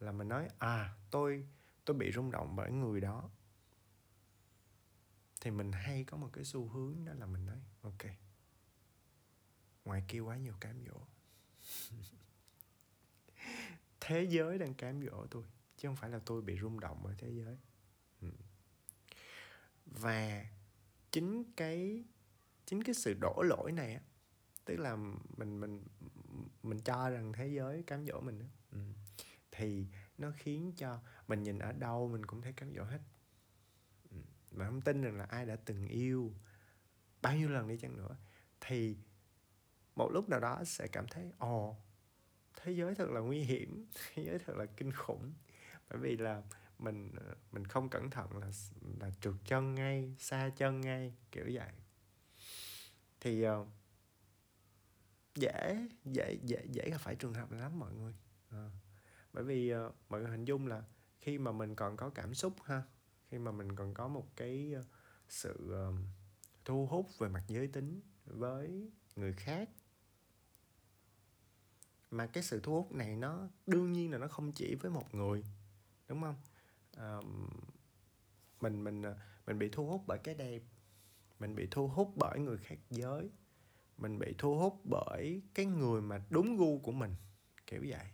là 0.00 0.12
mình 0.12 0.28
nói 0.28 0.48
à 0.58 0.96
tôi 1.10 1.46
tôi 1.84 1.96
bị 1.96 2.12
rung 2.12 2.30
động 2.30 2.56
bởi 2.56 2.70
người 2.70 3.00
đó, 3.00 3.30
thì 5.40 5.50
mình 5.50 5.72
hay 5.72 6.04
có 6.04 6.16
một 6.16 6.28
cái 6.32 6.44
xu 6.44 6.68
hướng 6.68 7.04
đó 7.04 7.12
là 7.12 7.26
mình 7.26 7.46
nói, 7.46 7.58
ok. 7.82 8.02
Ngoài 9.84 10.04
kia 10.08 10.20
quá 10.20 10.36
nhiều 10.36 10.54
cám 10.60 10.84
dỗ. 10.86 11.00
Thế 14.00 14.26
giới 14.30 14.58
đang 14.58 14.74
cám 14.74 15.02
dỗ 15.02 15.26
tôi, 15.30 15.44
chứ 15.76 15.88
không 15.88 15.96
phải 15.96 16.10
là 16.10 16.20
tôi 16.26 16.42
bị 16.42 16.58
rung 16.60 16.80
động 16.80 17.00
bởi 17.04 17.14
thế 17.18 17.30
giới. 17.30 17.58
Và 19.86 20.46
chính 21.10 21.44
cái 21.56 22.04
chính 22.66 22.82
cái 22.82 22.94
sự 22.94 23.14
đổ 23.14 23.42
lỗi 23.42 23.72
này 23.72 24.00
tức 24.64 24.76
là 24.76 24.96
mình 25.36 25.60
mình 25.60 25.84
mình 26.62 26.78
cho 26.80 27.10
rằng 27.10 27.32
thế 27.32 27.48
giới 27.48 27.82
cám 27.82 28.06
dỗ 28.06 28.20
mình 28.20 28.38
đó. 28.38 28.46
Ừ. 28.72 28.78
thì 29.50 29.86
nó 30.18 30.32
khiến 30.36 30.72
cho 30.76 31.00
mình 31.28 31.42
nhìn 31.42 31.58
ở 31.58 31.72
đâu 31.72 32.08
mình 32.08 32.26
cũng 32.26 32.42
thấy 32.42 32.52
cám 32.52 32.74
dỗ 32.74 32.84
hết 32.84 33.00
ừ. 34.10 34.16
mà 34.52 34.66
không 34.66 34.80
tin 34.80 35.02
rằng 35.02 35.16
là 35.16 35.24
ai 35.24 35.46
đã 35.46 35.56
từng 35.64 35.86
yêu 35.86 36.34
bao 37.22 37.36
nhiêu 37.36 37.48
lần 37.48 37.68
đi 37.68 37.76
chăng 37.76 37.96
nữa 37.96 38.16
thì 38.60 38.96
một 39.94 40.10
lúc 40.12 40.28
nào 40.28 40.40
đó 40.40 40.64
sẽ 40.64 40.86
cảm 40.86 41.06
thấy 41.08 41.32
ồ 41.38 41.76
thế 42.56 42.72
giới 42.72 42.94
thật 42.94 43.10
là 43.10 43.20
nguy 43.20 43.40
hiểm 43.40 43.86
thế 44.14 44.24
giới 44.24 44.38
thật 44.38 44.56
là 44.56 44.66
kinh 44.76 44.92
khủng 44.92 45.32
bởi 45.90 45.98
vì 45.98 46.16
là 46.16 46.42
mình 46.78 47.12
ờ, 47.16 47.34
mình 47.52 47.64
không 47.64 47.88
cẩn 47.88 48.10
thận 48.10 48.36
là 48.36 48.50
là 49.00 49.10
trượt 49.20 49.34
chân 49.44 49.74
ngay 49.74 50.14
xa 50.18 50.50
chân 50.56 50.80
ngay 50.80 51.14
kiểu 51.32 51.44
vậy 51.52 51.70
thì 53.20 53.48
uh, 53.48 53.68
dễ 55.40 55.88
dễ 56.04 56.38
dễ 56.44 56.66
dễ 56.72 56.90
gặp 56.90 56.98
phải 57.00 57.14
trường 57.14 57.34
hợp 57.34 57.52
lắm 57.52 57.78
mọi 57.78 57.92
người. 57.92 58.14
À, 58.50 58.70
bởi 59.32 59.44
vì 59.44 59.74
uh, 59.74 59.94
mọi 60.08 60.20
người 60.20 60.30
hình 60.30 60.44
dung 60.44 60.66
là 60.66 60.82
khi 61.20 61.38
mà 61.38 61.52
mình 61.52 61.74
còn 61.74 61.96
có 61.96 62.10
cảm 62.10 62.34
xúc 62.34 62.54
ha 62.64 62.82
khi 63.28 63.38
mà 63.38 63.52
mình 63.52 63.76
còn 63.76 63.94
có 63.94 64.08
một 64.08 64.36
cái 64.36 64.74
uh, 64.80 64.84
sự 65.28 65.74
uh, 65.88 65.94
thu 66.64 66.86
hút 66.86 67.06
về 67.18 67.28
mặt 67.28 67.44
giới 67.48 67.66
tính 67.66 68.00
với 68.24 68.90
người 69.16 69.32
khác 69.32 69.68
mà 72.10 72.26
cái 72.26 72.42
sự 72.42 72.60
thu 72.62 72.74
hút 72.74 72.92
này 72.92 73.16
nó 73.16 73.48
đương 73.66 73.92
nhiên 73.92 74.10
là 74.10 74.18
nó 74.18 74.28
không 74.28 74.52
chỉ 74.52 74.74
với 74.74 74.90
một 74.90 75.14
người 75.14 75.44
đúng 76.08 76.22
không? 76.22 76.36
À, 76.96 77.20
mình 78.60 78.84
mình 78.84 79.02
mình 79.46 79.58
bị 79.58 79.68
thu 79.72 79.86
hút 79.86 80.04
bởi 80.06 80.18
cái 80.24 80.34
đẹp 80.34 80.62
mình 81.40 81.54
bị 81.54 81.68
thu 81.70 81.88
hút 81.88 82.12
bởi 82.16 82.38
người 82.38 82.58
khác 82.58 82.78
giới 82.90 83.30
mình 84.00 84.18
bị 84.18 84.34
thu 84.38 84.58
hút 84.58 84.80
bởi 84.84 85.42
cái 85.54 85.66
người 85.66 86.02
mà 86.02 86.22
đúng 86.30 86.56
gu 86.56 86.78
của 86.78 86.92
mình 86.92 87.14
kiểu 87.66 87.84
vậy. 87.88 88.06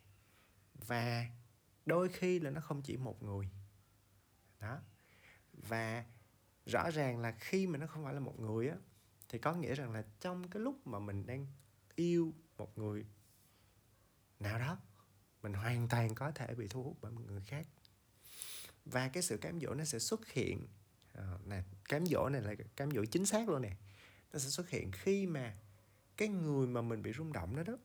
Và 0.75 1.26
đôi 1.87 2.09
khi 2.09 2.38
là 2.38 2.50
nó 2.50 2.61
không 2.61 2.83
chỉ 2.83 2.97
một 2.97 3.23
người. 3.23 3.50
Đó. 4.61 4.81
Và 5.52 6.05
rõ 6.66 6.90
ràng 6.90 7.19
là 7.19 7.33
khi 7.40 7.66
mà 7.66 7.78
nó 7.78 7.87
không 7.87 8.05
phải 8.05 8.14
là 8.14 8.21
một 8.21 8.40
người 8.40 8.69
á 8.69 8.76
thì 9.28 9.38
có 9.38 9.55
nghĩa 9.55 9.75
rằng 9.75 9.93
là 9.93 10.05
trong 10.21 10.49
cái 10.49 10.62
lúc 10.62 10.87
mà 10.87 10.99
mình 10.99 11.26
đang 11.26 11.47
yêu 11.95 12.35
một 12.57 12.78
người 12.78 13.07
nào 14.40 14.59
đó 14.59 14.78
mình 15.43 15.52
hoàn 15.52 15.88
toàn 15.88 16.14
có 16.14 16.31
thể 16.31 16.55
bị 16.55 16.69
thu 16.69 16.83
hút 16.83 16.97
bởi 17.00 17.12
một 17.12 17.23
người 17.26 17.40
khác. 17.40 17.66
Và 18.85 19.09
cái 19.09 19.23
sự 19.23 19.37
cám 19.37 19.61
dỗ 19.61 19.75
nó 19.75 19.85
sẽ 19.85 19.99
xuất 19.99 20.28
hiện 20.28 20.69
à, 21.12 21.38
nè 21.45 21.62
cám 21.88 22.07
dỗ 22.07 22.28
này 22.28 22.43
là 22.43 22.55
cám 22.76 22.90
dỗ 22.90 23.05
chính 23.05 23.26
xác 23.26 23.49
luôn 23.49 23.62
nè. 23.62 23.76
Nó 24.33 24.38
sẽ 24.38 24.49
xuất 24.49 24.71
hiện 24.71 24.90
khi 24.93 25.26
mà 25.26 25.57
cái 26.16 26.28
người 26.28 26.66
mà 26.66 26.82
mình 26.82 27.02
bị 27.02 27.12
rung 27.12 27.32
động 27.32 27.56
đó 27.56 27.62
đó 27.62 27.76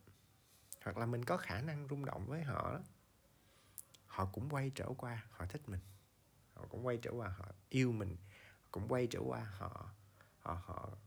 hoặc 0.84 0.98
là 0.98 1.06
mình 1.06 1.26
có 1.26 1.38
khả 1.38 1.62
năng 1.62 1.88
rung 1.88 2.06
động 2.06 2.26
với 2.28 2.44
họ 2.44 2.72
đó 2.74 2.82
họ 4.12 4.26
cũng 4.26 4.50
quay 4.50 4.72
trở 4.76 4.88
qua 4.98 5.26
họ 5.32 5.46
thích 5.46 5.70
mình. 5.70 5.80
Họ 6.54 6.66
cũng 6.70 6.86
quay 6.86 6.98
trở 7.02 7.12
qua 7.12 7.30
họ 7.30 7.46
yêu 7.70 7.92
mình. 7.92 8.18
Cũng 8.72 8.88
quay 8.88 9.08
trở 9.08 9.20
qua 9.20 9.40
họ 9.58 9.90
họ 10.40 10.62
họ 10.66 10.98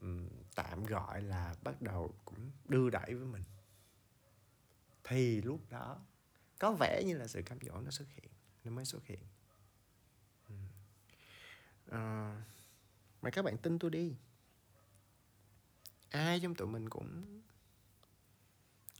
um, 0.00 0.28
tạm 0.54 0.84
gọi 0.84 1.22
là 1.22 1.54
bắt 1.62 1.82
đầu 1.82 2.14
cũng 2.24 2.50
đưa 2.64 2.90
đẩy 2.90 3.14
với 3.14 3.26
mình. 3.26 3.42
Thì 5.04 5.42
lúc 5.42 5.60
đó 5.70 6.00
có 6.58 6.72
vẻ 6.72 7.02
như 7.06 7.16
là 7.16 7.26
sự 7.26 7.42
cám 7.42 7.58
dỗ 7.62 7.80
nó 7.80 7.90
xuất 7.90 8.08
hiện 8.08 8.30
nó 8.64 8.70
mới 8.70 8.84
xuất 8.84 9.06
hiện. 9.06 9.22
Uh, 11.88 12.38
mà 13.22 13.30
các 13.32 13.44
bạn 13.44 13.58
tin 13.58 13.78
tôi 13.78 13.90
đi 13.90 14.16
ai 16.14 16.40
trong 16.40 16.54
tụi 16.54 16.68
mình 16.68 16.88
cũng 16.88 17.40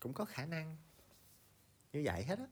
cũng 0.01 0.15
có 0.15 0.25
khả 0.25 0.47
năng 0.47 0.77
như 1.93 2.03
vậy 2.05 2.25
hết 2.25 2.39
á. 2.39 2.47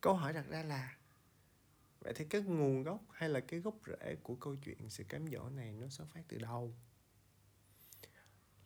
Câu 0.00 0.14
hỏi 0.14 0.32
đặt 0.32 0.46
ra 0.48 0.62
là, 0.62 0.96
vậy 2.00 2.12
thì 2.16 2.24
cái 2.24 2.40
nguồn 2.42 2.82
gốc 2.82 3.02
hay 3.12 3.28
là 3.28 3.40
cái 3.40 3.60
gốc 3.60 3.74
rễ 3.86 4.16
của 4.22 4.34
câu 4.34 4.56
chuyện 4.56 4.90
sự 4.90 5.04
cám 5.04 5.26
dỗ 5.26 5.48
này 5.48 5.72
nó 5.72 5.88
xuất 5.88 6.04
phát 6.08 6.22
từ 6.28 6.38
đâu? 6.38 6.74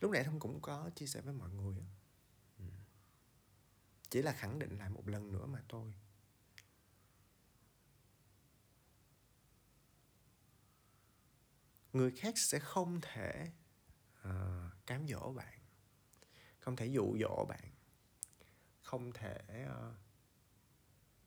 Lúc 0.00 0.10
nãy 0.10 0.24
thông 0.24 0.40
cũng 0.40 0.60
có 0.60 0.90
chia 0.94 1.06
sẻ 1.06 1.20
với 1.20 1.34
mọi 1.34 1.50
người 1.50 1.76
ừ. 2.58 2.64
chỉ 4.10 4.22
là 4.22 4.32
khẳng 4.32 4.58
định 4.58 4.78
lại 4.78 4.90
một 4.90 5.08
lần 5.08 5.32
nữa 5.32 5.46
mà 5.46 5.62
thôi. 5.68 5.94
Người 11.92 12.10
khác 12.10 12.38
sẽ 12.38 12.58
không 12.58 13.00
thể 13.00 13.52
uh, 14.28 14.86
cám 14.86 15.08
dỗ 15.08 15.32
bạn 15.32 15.58
không 16.58 16.76
thể 16.76 16.86
dụ 16.86 17.16
dỗ 17.20 17.46
bạn 17.48 17.70
không 18.82 19.12
thể 19.12 19.66
uh, 19.66 19.94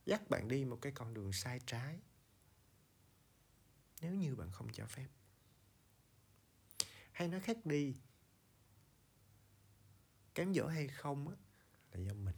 dắt 0.06 0.30
bạn 0.30 0.48
đi 0.48 0.65
một 0.65 0.80
cái 0.82 0.91
con 0.91 1.13
đường 1.13 1.34
sai 1.34 1.60
trái 1.65 2.00
nếu 4.01 4.15
như 4.15 4.36
bạn 4.36 4.51
không 4.51 4.68
cho 4.74 4.86
phép. 4.86 5.08
Hay 7.12 7.27
nói 7.27 7.39
khác 7.39 7.65
đi 7.65 7.96
cám 10.36 10.53
dỗ 10.53 10.68
hay 10.68 10.88
không 10.88 11.27
á 11.30 11.36
là 11.91 12.00
do 12.00 12.13
mình. 12.13 12.36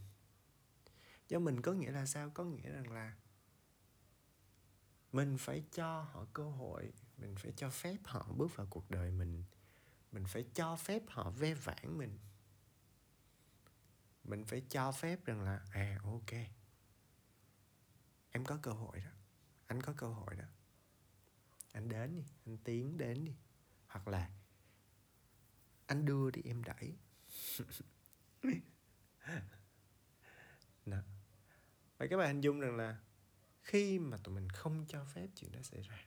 Do 1.27 1.39
mình 1.39 1.61
có 1.61 1.73
nghĩa 1.73 1.91
là 1.91 2.05
sao? 2.05 2.29
Có 2.29 2.43
nghĩa 2.43 2.69
rằng 2.69 2.91
là 2.91 3.15
mình 5.11 5.37
phải 5.39 5.63
cho 5.71 6.01
họ 6.01 6.25
cơ 6.33 6.49
hội 6.49 6.93
mình 7.23 7.35
phải 7.35 7.51
cho 7.55 7.69
phép 7.69 7.97
họ 8.03 8.27
bước 8.37 8.55
vào 8.55 8.67
cuộc 8.69 8.91
đời 8.91 9.11
mình. 9.11 9.43
Mình 10.11 10.25
phải 10.25 10.45
cho 10.53 10.75
phép 10.75 11.03
họ 11.07 11.31
ve 11.31 11.53
vãn 11.53 11.97
mình. 11.97 12.19
Mình 14.23 14.45
phải 14.45 14.61
cho 14.69 14.91
phép 14.91 15.25
rằng 15.25 15.41
là 15.41 15.65
à 15.71 15.99
ok. 16.03 16.31
Em 18.31 18.45
có 18.45 18.59
cơ 18.61 18.71
hội 18.71 18.99
đó. 18.99 19.11
Anh 19.67 19.81
có 19.81 19.93
cơ 19.97 20.07
hội 20.07 20.35
đó. 20.35 20.45
Anh 21.71 21.89
đến 21.89 22.15
đi, 22.15 22.23
anh 22.45 22.57
tiến 22.57 22.97
đến 22.97 23.25
đi. 23.25 23.35
Hoặc 23.87 24.07
là, 24.07 24.29
anh 25.85 26.05
đưa 26.05 26.31
đi 26.31 26.41
em 26.45 26.63
đẩy. 26.63 26.97
Đó. 30.85 30.97
Vậy 31.97 32.07
các 32.07 32.17
bạn 32.17 32.27
hình 32.27 32.41
dung 32.41 32.59
rằng 32.59 32.75
là 32.75 32.99
khi 33.61 33.99
mà 33.99 34.17
tụi 34.17 34.35
mình 34.35 34.49
không 34.49 34.85
cho 34.87 35.05
phép 35.05 35.27
chuyện 35.35 35.51
đó 35.51 35.61
xảy 35.61 35.81
ra 35.81 36.05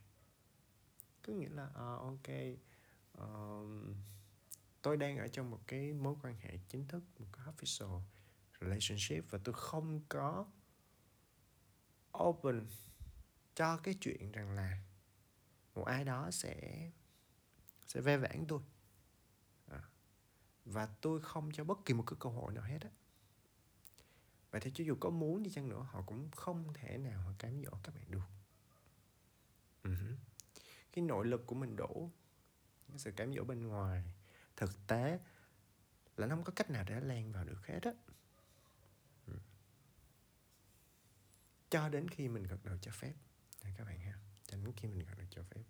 cứ 1.26 1.34
nghĩa 1.34 1.48
là 1.48 1.70
à, 1.74 1.84
ok 1.84 2.28
uh, 3.22 3.96
tôi 4.82 4.96
đang 4.96 5.18
ở 5.18 5.28
trong 5.28 5.50
một 5.50 5.60
cái 5.66 5.92
mối 5.92 6.14
quan 6.22 6.36
hệ 6.40 6.58
chính 6.68 6.88
thức 6.88 7.02
một 7.18 7.26
cái 7.32 7.46
official 7.46 8.00
relationship 8.60 9.30
và 9.30 9.38
tôi 9.44 9.54
không 9.58 10.00
có 10.08 10.46
open 12.18 12.66
cho 13.54 13.76
cái 13.76 13.94
chuyện 14.00 14.32
rằng 14.32 14.50
là 14.50 14.78
một 15.74 15.84
ai 15.84 16.04
đó 16.04 16.30
sẽ 16.30 16.90
sẽ 17.86 18.00
ve 18.00 18.16
vãn 18.16 18.44
tôi. 18.48 18.60
À, 19.66 19.82
và 20.64 20.86
tôi 21.00 21.20
không 21.20 21.50
cho 21.52 21.64
bất 21.64 21.78
kỳ 21.84 21.94
một 21.94 22.04
cái 22.06 22.16
cơ 22.20 22.30
hội 22.30 22.52
nào 22.52 22.64
hết 22.64 22.78
á. 22.80 22.90
Vậy 24.50 24.60
thì 24.60 24.70
cho 24.74 24.84
dù 24.84 24.96
có 25.00 25.10
muốn 25.10 25.42
đi 25.42 25.50
chăng 25.50 25.68
nữa 25.68 25.86
họ 25.90 26.02
cũng 26.06 26.30
không 26.30 26.72
thể 26.74 26.98
nào 26.98 27.20
họ 27.20 27.32
cám 27.38 27.62
dỗ 27.62 27.70
các 27.82 27.94
bạn 27.94 28.10
được. 28.10 28.28
Uh-huh 29.82 30.16
cái 30.96 31.04
nội 31.04 31.26
lực 31.26 31.46
của 31.46 31.54
mình 31.54 31.76
đủ, 31.76 32.10
cái 32.88 32.98
sự 32.98 33.12
cám 33.12 33.34
dỗ 33.34 33.44
bên 33.44 33.66
ngoài. 33.68 34.04
Thực 34.56 34.86
tế 34.86 35.18
là 36.16 36.26
nó 36.26 36.36
không 36.36 36.44
có 36.44 36.52
cách 36.56 36.70
nào 36.70 36.84
để 36.86 37.00
lan 37.00 37.32
vào 37.32 37.44
được 37.44 37.66
hết 37.66 37.82
á. 37.82 37.92
Ừ. 39.26 39.32
Cho 41.70 41.88
đến 41.88 42.08
khi 42.08 42.28
mình 42.28 42.42
gật 42.42 42.64
đầu 42.64 42.78
cho 42.80 42.90
phép. 42.90 43.12
Này 43.64 43.74
các 43.78 43.84
bạn 43.84 44.00
ha, 44.00 44.18
cho 44.46 44.56
đến 44.56 44.72
khi 44.76 44.88
mình 44.88 44.98
gật 44.98 45.14
đầu 45.18 45.26
cho 45.30 45.42
phép. 45.42 45.62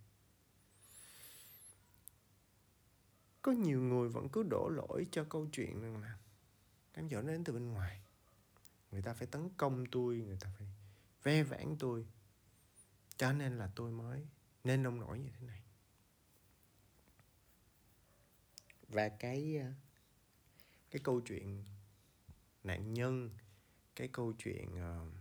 Có 3.42 3.52
nhiều 3.52 3.80
người 3.80 4.08
vẫn 4.08 4.28
cứ 4.28 4.42
đổ 4.42 4.68
lỗi 4.68 5.06
cho 5.10 5.24
câu 5.24 5.48
chuyện 5.52 5.82
rằng 5.82 6.02
là 6.02 6.18
cám 6.92 7.08
dỗ 7.08 7.22
nó 7.22 7.28
đến 7.32 7.44
từ 7.44 7.52
bên 7.52 7.72
ngoài. 7.72 8.00
Người 8.92 9.02
ta 9.02 9.14
phải 9.14 9.26
tấn 9.26 9.48
công 9.56 9.84
tôi, 9.92 10.16
người 10.16 10.38
ta 10.40 10.50
phải 10.58 10.66
ve 11.22 11.42
vãn 11.42 11.76
tôi. 11.78 12.06
Cho 13.16 13.32
nên 13.32 13.58
là 13.58 13.70
tôi 13.74 13.90
mới 13.90 14.26
nên 14.66 14.82
nông 14.82 15.00
nổi 15.00 15.18
như 15.18 15.30
thế 15.40 15.46
này. 15.46 15.62
Và 18.88 19.08
cái 19.08 19.56
ờ, 19.56 19.72
cái 20.90 21.00
câu 21.04 21.20
chuyện 21.20 21.64
nạn 22.62 22.94
nhân 22.94 23.30
cái 23.96 24.08
câu 24.08 24.32
chuyện 24.32 24.68
uh, 24.74 25.12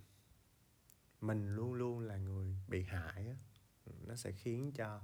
mình 1.22 1.56
luôn 1.56 1.74
luôn 1.74 2.00
là 2.00 2.18
người 2.18 2.56
bị 2.68 2.84
hại 2.84 3.28
á 3.28 3.36
nó 3.86 4.16
sẽ 4.16 4.32
khiến 4.32 4.72
cho 4.75 5.02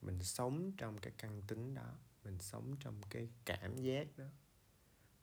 mình 0.00 0.22
sống 0.22 0.72
trong 0.76 0.98
cái 0.98 1.12
căn 1.18 1.42
tính 1.42 1.74
đó 1.74 1.98
mình 2.24 2.38
sống 2.38 2.76
trong 2.80 3.00
cái 3.10 3.28
cảm 3.44 3.76
giác 3.76 4.16
đó. 4.16 4.24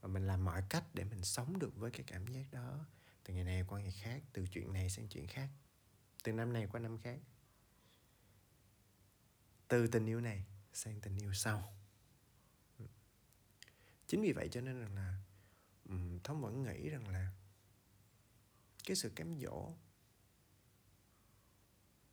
Và 0.01 0.07
mình 0.07 0.27
làm 0.27 0.45
mọi 0.45 0.63
cách 0.69 0.83
để 0.93 1.03
mình 1.03 1.23
sống 1.23 1.59
được 1.59 1.75
với 1.75 1.91
cái 1.91 2.03
cảm 2.07 2.27
giác 2.27 2.45
đó 2.51 2.85
từ 3.23 3.33
ngày 3.33 3.43
này 3.43 3.63
qua 3.67 3.79
ngày 3.79 3.91
khác 3.91 4.23
từ 4.33 4.47
chuyện 4.47 4.73
này 4.73 4.89
sang 4.89 5.07
chuyện 5.07 5.27
khác 5.27 5.49
từ 6.23 6.31
năm 6.31 6.53
này 6.53 6.67
qua 6.67 6.79
năm 6.79 6.97
khác 6.97 7.19
từ 9.67 9.87
tình 9.87 10.05
yêu 10.05 10.21
này 10.21 10.45
sang 10.73 11.01
tình 11.01 11.15
yêu 11.15 11.33
sau. 11.33 11.73
Chính 14.07 14.21
vì 14.21 14.31
vậy 14.31 14.49
cho 14.51 14.61
nên 14.61 14.79
rằng 14.79 14.95
là 14.95 15.21
thông 16.23 16.41
vẫn 16.41 16.63
nghĩ 16.63 16.89
rằng 16.89 17.07
là 17.07 17.31
cái 18.85 18.95
sự 18.95 19.11
cám 19.15 19.39
dỗ 19.39 19.73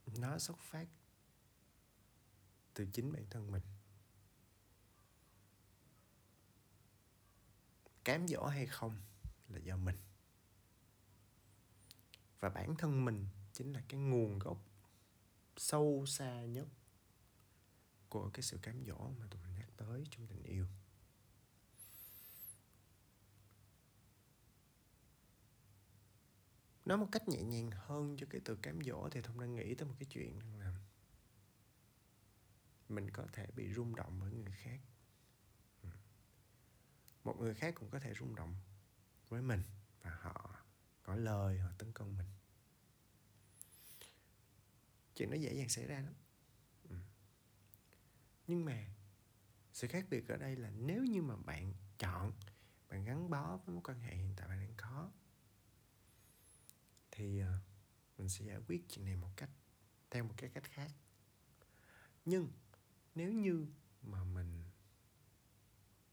nó 0.06 0.38
xuất 0.38 0.58
phát 0.58 0.88
từ 2.74 2.86
chính 2.92 3.12
bản 3.12 3.26
thân 3.30 3.50
mình. 3.50 3.62
Cám 8.04 8.28
dỗ 8.28 8.46
hay 8.46 8.66
không 8.66 9.02
là 9.48 9.58
do 9.58 9.76
mình. 9.76 9.96
Và 12.40 12.48
bản 12.48 12.76
thân 12.76 13.04
mình 13.04 13.28
chính 13.52 13.72
là 13.72 13.82
cái 13.88 14.00
nguồn 14.00 14.38
gốc 14.38 14.58
sâu 15.56 16.04
xa 16.06 16.44
nhất 16.44 16.68
của 18.12 18.30
cái 18.34 18.42
sự 18.42 18.58
cám 18.62 18.84
dỗ 18.86 19.10
mà 19.18 19.26
tụi 19.30 19.42
mình 19.42 19.54
nhắc 19.54 19.68
tới, 19.76 20.04
trong 20.10 20.26
tình 20.26 20.42
yêu. 20.42 20.66
Nói 26.84 26.98
một 26.98 27.08
cách 27.12 27.28
nhẹ 27.28 27.42
nhàng 27.42 27.70
hơn 27.70 28.16
cho 28.18 28.26
cái 28.30 28.40
từ 28.44 28.56
cám 28.56 28.78
dỗ 28.84 29.08
thì 29.10 29.20
thông 29.22 29.40
đang 29.40 29.54
nghĩ 29.54 29.74
tới 29.74 29.88
một 29.88 29.94
cái 29.98 30.06
chuyện 30.10 30.58
là 30.58 30.74
mình 32.88 33.10
có 33.10 33.26
thể 33.32 33.46
bị 33.56 33.72
rung 33.74 33.96
động 33.96 34.20
với 34.20 34.32
người 34.32 34.52
khác. 34.52 34.80
Ừ. 35.82 35.88
Một 37.24 37.40
người 37.40 37.54
khác 37.54 37.74
cũng 37.74 37.90
có 37.90 37.98
thể 37.98 38.14
rung 38.14 38.34
động 38.34 38.54
với 39.28 39.42
mình 39.42 39.62
và 40.02 40.10
họ 40.10 40.56
có 41.02 41.16
lời, 41.16 41.58
họ 41.58 41.70
tấn 41.78 41.92
công 41.92 42.16
mình. 42.16 42.28
Chuyện 45.14 45.30
nó 45.30 45.36
dễ 45.36 45.54
dàng 45.54 45.68
xảy 45.68 45.86
ra 45.86 46.00
lắm 46.00 46.14
nhưng 48.46 48.64
mà 48.64 48.86
sự 49.72 49.88
khác 49.88 50.06
biệt 50.10 50.28
ở 50.28 50.36
đây 50.36 50.56
là 50.56 50.70
nếu 50.70 51.04
như 51.04 51.22
mà 51.22 51.36
bạn 51.36 51.74
chọn, 51.98 52.32
bạn 52.88 53.04
gắn 53.04 53.30
bó 53.30 53.56
với 53.56 53.74
mối 53.74 53.82
quan 53.84 54.00
hệ 54.00 54.14
hiện 54.14 54.32
tại 54.36 54.48
bạn 54.48 54.60
đang 54.60 54.74
có, 54.76 55.10
thì 57.10 57.40
ờ, 57.40 57.58
mình 58.18 58.28
sẽ 58.28 58.44
giải 58.44 58.58
quyết 58.68 58.88
chuyện 58.88 59.04
này 59.04 59.16
một 59.16 59.30
cách, 59.36 59.50
theo 60.10 60.24
một 60.24 60.34
cái 60.36 60.50
cách 60.50 60.64
khác 60.64 60.90
nhưng 62.24 62.48
nếu 63.14 63.32
như 63.32 63.66
mà 64.02 64.24
mình, 64.24 64.64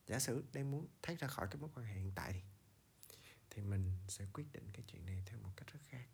giả 0.07 0.19
sử 0.19 0.43
đang 0.53 0.71
muốn 0.71 0.87
thoát 1.01 1.19
ra 1.19 1.27
khỏi 1.27 1.47
cái 1.51 1.61
mối 1.61 1.69
quan 1.75 1.85
hệ 1.85 1.93
hiện 1.93 2.11
tại 2.15 2.33
thì 2.33 2.41
thì 3.49 3.61
mình 3.61 3.91
sẽ 4.07 4.25
quyết 4.33 4.45
định 4.51 4.71
cái 4.73 4.83
chuyện 4.87 5.05
này 5.05 5.23
theo 5.25 5.39
một 5.39 5.49
cách 5.57 5.67
rất 5.67 5.79
khác 5.83 6.07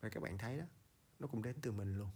và 0.00 0.08
các 0.08 0.22
bạn 0.22 0.38
thấy 0.38 0.58
đó, 0.58 0.64
nó 1.18 1.26
cũng 1.26 1.42
đến 1.42 1.56
từ 1.62 1.72
mình 1.72 1.98
luôn 1.98 2.10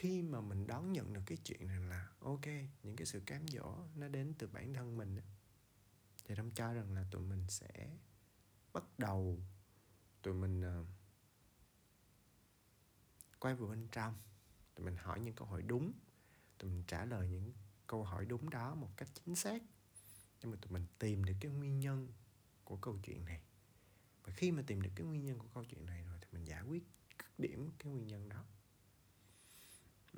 khi 0.00 0.22
mà 0.22 0.40
mình 0.40 0.66
đón 0.66 0.92
nhận 0.92 1.12
được 1.12 1.20
cái 1.26 1.38
chuyện 1.44 1.68
rằng 1.68 1.88
là 1.88 2.08
ok 2.20 2.46
những 2.82 2.96
cái 2.96 3.06
sự 3.06 3.22
cám 3.26 3.48
dỗ 3.48 3.78
nó 3.94 4.08
đến 4.08 4.34
từ 4.38 4.46
bản 4.46 4.74
thân 4.74 4.96
mình 4.96 5.20
thì 6.24 6.34
Đông 6.34 6.50
cho 6.50 6.72
rằng 6.72 6.92
là 6.92 7.04
tụi 7.10 7.22
mình 7.22 7.44
sẽ 7.48 7.90
bắt 8.72 8.84
đầu 8.98 9.38
tụi 10.22 10.34
mình 10.34 10.80
uh, 10.80 10.86
quay 13.40 13.54
vào 13.54 13.68
bên 13.68 13.88
trong. 13.92 14.14
Tụi 14.74 14.84
mình 14.84 14.96
hỏi 14.96 15.20
những 15.20 15.34
câu 15.34 15.48
hỏi 15.48 15.62
đúng 15.62 15.92
tụi 16.58 16.70
mình 16.70 16.84
trả 16.86 17.04
lời 17.04 17.28
những 17.28 17.52
câu 17.86 18.04
hỏi 18.04 18.26
đúng 18.26 18.50
đó 18.50 18.74
một 18.74 18.90
cách 18.96 19.08
chính 19.14 19.34
xác 19.34 19.62
nhưng 20.40 20.50
mà 20.50 20.56
tụi 20.60 20.72
mình 20.72 20.86
tìm 20.98 21.24
được 21.24 21.34
cái 21.40 21.52
nguyên 21.52 21.80
nhân 21.80 22.08
của 22.64 22.76
câu 22.76 22.98
chuyện 23.02 23.24
này. 23.24 23.40
Và 24.22 24.32
khi 24.32 24.52
mà 24.52 24.62
tìm 24.66 24.82
được 24.82 24.90
cái 24.94 25.06
nguyên 25.06 25.24
nhân 25.24 25.38
của 25.38 25.48
câu 25.54 25.64
chuyện 25.64 25.86
này 25.86 26.02
rồi 26.02 26.18
thì 26.20 26.26
mình 26.32 26.44
giải 26.44 26.62
quyết 26.62 26.84
cực 27.18 27.38
điểm 27.38 27.70
cái 27.78 27.92
nguyên 27.92 28.06
nhân 28.06 28.28
đó 28.28 28.44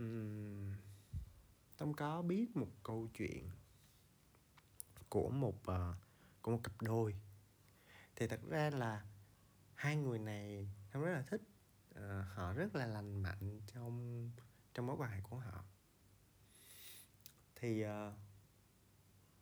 uhm, 0.01 0.73
Tâm 1.77 1.95
có 1.95 2.23
biết 2.23 2.57
một 2.57 2.71
câu 2.83 3.09
chuyện 3.15 3.51
của 5.09 5.31
một 5.31 5.57
uh, 5.71 5.97
của 6.43 6.51
một 6.53 6.61
cặp 6.63 6.83
đôi. 6.83 7.15
Thì 8.17 8.27
thật 8.27 8.41
ra 8.49 8.71
là 8.71 9.07
hai 9.75 9.97
người 9.97 10.19
này 10.19 10.69
Tâm 10.93 11.03
rất 11.03 11.13
là 11.13 11.23
thích 11.23 11.43
uh, 11.91 12.27
họ 12.35 12.53
rất 12.53 12.75
là 12.75 12.87
lành 12.87 13.23
mạnh 13.23 13.61
trong 13.67 14.31
trong 14.75 14.87
mối 14.87 14.97
quan 14.97 15.11
hệ 15.11 15.21
của 15.21 15.37
họ. 15.37 15.65
Thì 17.55 17.85
uh, 17.85 18.15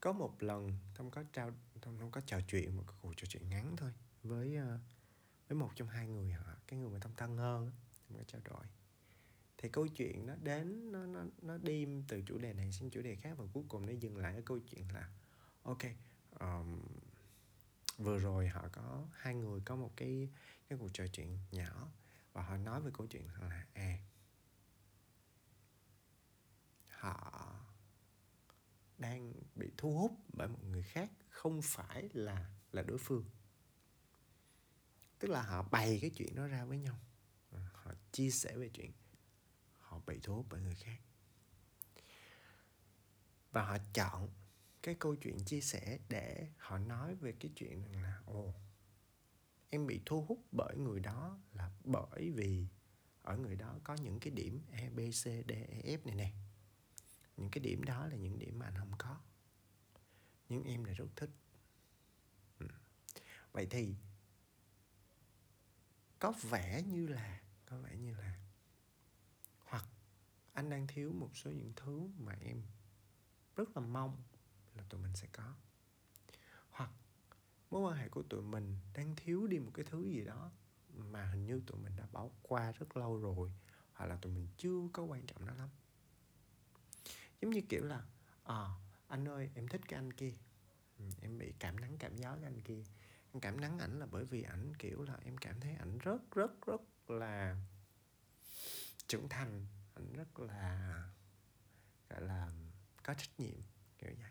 có 0.00 0.12
một 0.12 0.42
lần 0.42 0.72
tâm 0.94 1.10
có 1.10 1.24
trao 1.32 1.50
tâm 1.80 1.98
không 1.98 2.10
có 2.10 2.20
trò 2.20 2.40
chuyện 2.48 2.76
một 2.76 2.84
cuộc 3.00 3.12
trò 3.16 3.26
chuyện 3.28 3.48
ngắn 3.48 3.76
thôi 3.76 3.92
với 4.22 4.58
uh, 4.58 4.80
với 5.48 5.58
một 5.58 5.70
trong 5.74 5.88
hai 5.88 6.08
người 6.08 6.32
họ 6.32 6.54
cái 6.66 6.78
người 6.78 6.90
mà 6.90 6.98
tâm 6.98 7.12
thân 7.16 7.36
hơn 7.36 7.70
tâm 8.08 8.18
có 8.18 8.24
trao 8.24 8.40
đổi 8.44 8.66
thì 9.62 9.68
câu 9.68 9.86
chuyện 9.86 10.26
nó 10.26 10.34
đến 10.42 10.92
nó 10.92 11.06
nó 11.06 11.24
nó 11.42 11.58
đi 11.58 11.86
từ 12.08 12.22
chủ 12.26 12.38
đề 12.38 12.52
này 12.52 12.72
sang 12.72 12.90
chủ 12.90 13.02
đề 13.02 13.16
khác 13.16 13.34
và 13.38 13.44
cuối 13.52 13.64
cùng 13.68 13.86
nó 13.86 13.92
dừng 13.92 14.16
lại 14.16 14.34
ở 14.34 14.42
câu 14.44 14.58
chuyện 14.58 14.84
là 14.94 15.10
ok 15.62 15.82
um, 16.40 16.80
vừa 17.98 18.18
rồi 18.18 18.48
họ 18.48 18.68
có 18.72 19.06
hai 19.12 19.34
người 19.34 19.60
có 19.64 19.76
một 19.76 19.92
cái 19.96 20.28
cái 20.68 20.78
cuộc 20.78 20.88
trò 20.92 21.06
chuyện 21.06 21.38
nhỏ 21.52 21.88
và 22.32 22.42
họ 22.42 22.56
nói 22.56 22.80
về 22.80 22.90
câu 22.94 23.06
chuyện 23.06 23.28
là 23.40 23.66
à 23.72 23.98
họ 27.00 27.56
đang 28.98 29.32
bị 29.54 29.70
thu 29.76 29.98
hút 29.98 30.12
bởi 30.32 30.48
một 30.48 30.64
người 30.64 30.82
khác 30.82 31.10
không 31.28 31.60
phải 31.62 32.08
là 32.12 32.50
là 32.72 32.82
đối 32.82 32.98
phương. 32.98 33.24
Tức 35.18 35.28
là 35.28 35.42
họ 35.42 35.62
bày 35.62 35.98
cái 36.00 36.10
chuyện 36.10 36.34
đó 36.34 36.46
ra 36.46 36.64
với 36.64 36.78
nhau. 36.78 36.98
Họ 37.72 37.92
chia 38.12 38.30
sẻ 38.30 38.56
về 38.56 38.68
chuyện 38.68 38.92
họ 40.00 40.04
bị 40.06 40.20
thu 40.22 40.34
hút 40.34 40.46
bởi 40.50 40.60
người 40.60 40.74
khác. 40.74 40.98
Và 43.52 43.62
họ 43.64 43.76
chọn 43.94 44.28
cái 44.82 44.94
câu 44.94 45.14
chuyện 45.14 45.44
chia 45.44 45.60
sẻ 45.60 45.98
để 46.08 46.48
họ 46.58 46.78
nói 46.78 47.14
về 47.14 47.32
cái 47.40 47.50
chuyện 47.56 47.82
rằng 47.82 48.02
là 48.02 48.20
ồ 48.26 48.54
em 49.70 49.86
bị 49.86 50.00
thu 50.06 50.24
hút 50.24 50.38
bởi 50.52 50.76
người 50.76 51.00
đó 51.00 51.38
là 51.52 51.70
bởi 51.84 52.30
vì 52.30 52.66
ở 53.22 53.36
người 53.36 53.56
đó 53.56 53.78
có 53.84 53.94
những 53.94 54.20
cái 54.20 54.30
điểm 54.30 54.60
E 54.70 54.90
B, 54.90 54.98
C, 54.98 55.24
D, 55.24 55.50
E, 55.50 55.82
F 55.84 55.98
này 56.04 56.14
nè. 56.14 56.32
Những 57.36 57.50
cái 57.50 57.64
điểm 57.64 57.84
đó 57.84 58.06
là 58.06 58.16
những 58.16 58.38
điểm 58.38 58.58
mà 58.58 58.66
anh 58.66 58.78
không 58.78 58.92
có. 58.98 59.20
Nhưng 60.48 60.64
em 60.64 60.84
lại 60.84 60.94
rất 60.94 61.06
thích. 61.16 61.30
Ừ. 62.58 62.66
vậy 63.52 63.66
thì 63.70 63.94
có 66.18 66.32
vẻ 66.42 66.82
như 66.82 67.06
là 67.06 67.40
có 67.66 67.78
vẻ 67.78 67.96
như 67.96 68.14
là 68.14 68.38
anh 70.60 70.70
đang 70.70 70.86
thiếu 70.86 71.12
một 71.12 71.36
số 71.36 71.50
những 71.50 71.72
thứ 71.76 72.08
mà 72.18 72.32
em 72.40 72.62
rất 73.56 73.76
là 73.76 73.82
mong 73.82 74.22
là 74.76 74.82
tụi 74.88 75.00
mình 75.00 75.14
sẽ 75.14 75.28
có. 75.32 75.54
Hoặc 76.70 76.90
mối 77.70 77.82
quan 77.82 77.96
hệ 77.96 78.08
của 78.08 78.22
tụi 78.22 78.42
mình 78.42 78.76
đang 78.94 79.16
thiếu 79.16 79.46
đi 79.46 79.58
một 79.58 79.70
cái 79.74 79.84
thứ 79.90 80.04
gì 80.04 80.24
đó 80.24 80.50
mà 80.96 81.24
hình 81.24 81.46
như 81.46 81.62
tụi 81.66 81.80
mình 81.80 81.96
đã 81.96 82.06
bỏ 82.12 82.28
qua 82.42 82.72
rất 82.72 82.96
lâu 82.96 83.18
rồi 83.18 83.52
hoặc 83.92 84.06
là 84.06 84.16
tụi 84.16 84.32
mình 84.32 84.48
chưa 84.56 84.88
có 84.92 85.02
quan 85.02 85.26
trọng 85.26 85.46
nó 85.46 85.54
lắm. 85.54 85.68
Giống 87.40 87.50
như 87.50 87.60
kiểu 87.68 87.84
là 87.84 88.04
à, 88.44 88.68
anh 89.08 89.28
ơi 89.28 89.50
em 89.54 89.68
thích 89.68 89.80
cái 89.88 89.98
anh 89.98 90.12
kia. 90.12 90.32
Ừ, 90.98 91.04
em 91.22 91.38
bị 91.38 91.52
cảm 91.58 91.80
nắng 91.80 91.96
cảm 91.98 92.16
gió 92.16 92.34
cái 92.34 92.44
anh 92.44 92.60
kia. 92.60 92.84
Em 93.32 93.40
cảm 93.40 93.60
nắng 93.60 93.78
ảnh 93.78 93.98
là 93.98 94.06
bởi 94.06 94.24
vì 94.24 94.42
ảnh 94.42 94.72
kiểu 94.78 95.02
là 95.02 95.18
em 95.24 95.38
cảm 95.38 95.60
thấy 95.60 95.74
ảnh 95.74 95.98
rất 95.98 96.30
rất 96.30 96.66
rất 96.66 96.80
là 97.08 97.56
trưởng 99.06 99.28
thành 99.28 99.66
ảnh 100.00 100.12
rất 100.12 100.40
là 100.40 101.04
gọi 102.10 102.22
là 102.22 102.52
có 103.02 103.14
trách 103.14 103.40
nhiệm 103.40 103.60
kiểu 103.98 104.10
vậy. 104.20 104.30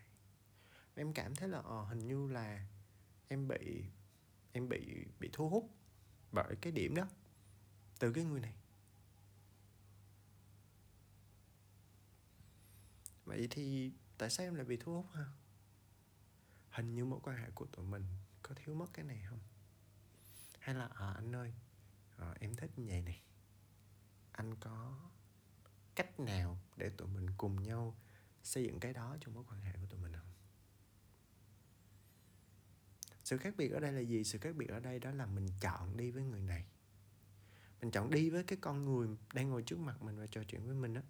Em 0.94 1.12
cảm 1.12 1.34
thấy 1.34 1.48
là 1.48 1.58
ờ, 1.58 1.84
hình 1.84 2.06
như 2.06 2.28
là 2.28 2.66
em 3.28 3.48
bị 3.48 3.84
em 4.52 4.68
bị 4.68 5.06
bị 5.20 5.30
thu 5.32 5.48
hút 5.48 5.70
bởi 6.32 6.56
cái 6.60 6.72
điểm 6.72 6.94
đó 6.94 7.08
từ 7.98 8.12
cái 8.12 8.24
người 8.24 8.40
này. 8.40 8.54
Vậy 13.24 13.48
thì 13.50 13.92
tại 14.18 14.30
sao 14.30 14.46
em 14.46 14.54
lại 14.54 14.64
bị 14.64 14.76
thu 14.76 14.94
hút 14.94 15.06
ha? 15.14 15.24
Hình 16.70 16.94
như 16.94 17.04
mối 17.04 17.20
quan 17.22 17.36
hệ 17.36 17.50
của 17.54 17.66
tụi 17.66 17.86
mình 17.86 18.04
có 18.42 18.54
thiếu 18.54 18.74
mất 18.74 18.86
cái 18.92 19.04
này 19.04 19.24
không? 19.28 19.40
Hay 20.58 20.74
là 20.74 20.88
à, 20.94 21.12
anh 21.12 21.34
ơi 21.34 21.54
à, 22.16 22.34
em 22.40 22.54
thích 22.54 22.70
như 22.76 22.86
vậy 22.88 23.02
này. 23.02 23.22
Anh 24.32 24.54
có 24.54 25.00
cách 25.94 26.20
nào 26.20 26.58
để 26.76 26.90
tụi 26.90 27.08
mình 27.08 27.26
cùng 27.36 27.62
nhau 27.62 27.96
xây 28.42 28.64
dựng 28.64 28.80
cái 28.80 28.92
đó 28.92 29.16
trong 29.20 29.34
mối 29.34 29.44
quan 29.50 29.60
hệ 29.60 29.72
của 29.72 29.86
tụi 29.86 30.00
mình 30.00 30.12
không? 30.12 30.32
Sự 33.24 33.38
khác 33.38 33.54
biệt 33.56 33.68
ở 33.68 33.80
đây 33.80 33.92
là 33.92 34.00
gì? 34.00 34.24
Sự 34.24 34.38
khác 34.38 34.56
biệt 34.56 34.68
ở 34.68 34.80
đây 34.80 34.98
đó 34.98 35.10
là 35.10 35.26
mình 35.26 35.48
chọn 35.60 35.96
đi 35.96 36.10
với 36.10 36.24
người 36.24 36.42
này. 36.42 36.66
Mình 37.80 37.90
chọn 37.90 38.10
đi 38.10 38.30
với 38.30 38.44
cái 38.44 38.58
con 38.60 38.84
người 38.84 39.08
đang 39.34 39.48
ngồi 39.48 39.62
trước 39.62 39.78
mặt 39.78 40.02
mình 40.02 40.18
và 40.18 40.26
trò 40.26 40.44
chuyện 40.44 40.66
với 40.66 40.74
mình 40.74 40.94
đó 40.94 41.00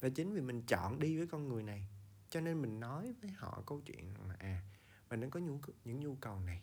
và 0.00 0.08
chính 0.08 0.34
vì 0.34 0.40
mình 0.40 0.62
chọn 0.62 1.00
đi 1.00 1.16
với 1.16 1.26
con 1.26 1.48
người 1.48 1.62
này, 1.62 1.88
cho 2.30 2.40
nên 2.40 2.62
mình 2.62 2.80
nói 2.80 3.12
với 3.12 3.30
họ 3.30 3.62
câu 3.66 3.80
chuyện 3.80 4.14
là 4.28 4.34
à 4.38 4.62
mình 5.10 5.20
đang 5.20 5.30
có 5.30 5.40
nhu 5.40 5.60
những 5.84 6.00
nhu 6.00 6.14
cầu 6.14 6.40
này. 6.40 6.62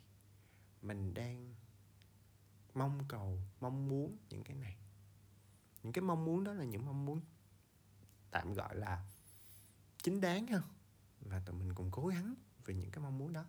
Mình 0.81 1.13
đang 1.13 1.55
mong 2.73 2.99
cầu, 3.07 3.39
mong 3.59 3.89
muốn 3.89 4.17
những 4.29 4.43
cái 4.43 4.55
này 4.55 4.77
những 5.85 5.93
cái 5.93 6.01
mong 6.01 6.25
muốn 6.25 6.43
đó 6.43 6.53
là 6.53 6.63
những 6.63 6.85
mong 6.85 7.05
muốn 7.05 7.21
tạm 8.31 8.53
gọi 8.53 8.75
là 8.75 9.05
chính 10.03 10.21
đáng 10.21 10.47
ha. 10.47 10.61
Và 11.21 11.39
tụi 11.39 11.55
mình 11.55 11.73
cùng 11.73 11.91
cố 11.91 12.07
gắng 12.07 12.35
vì 12.65 12.73
những 12.73 12.91
cái 12.91 13.03
mong 13.03 13.17
muốn 13.17 13.33
đó. 13.33 13.45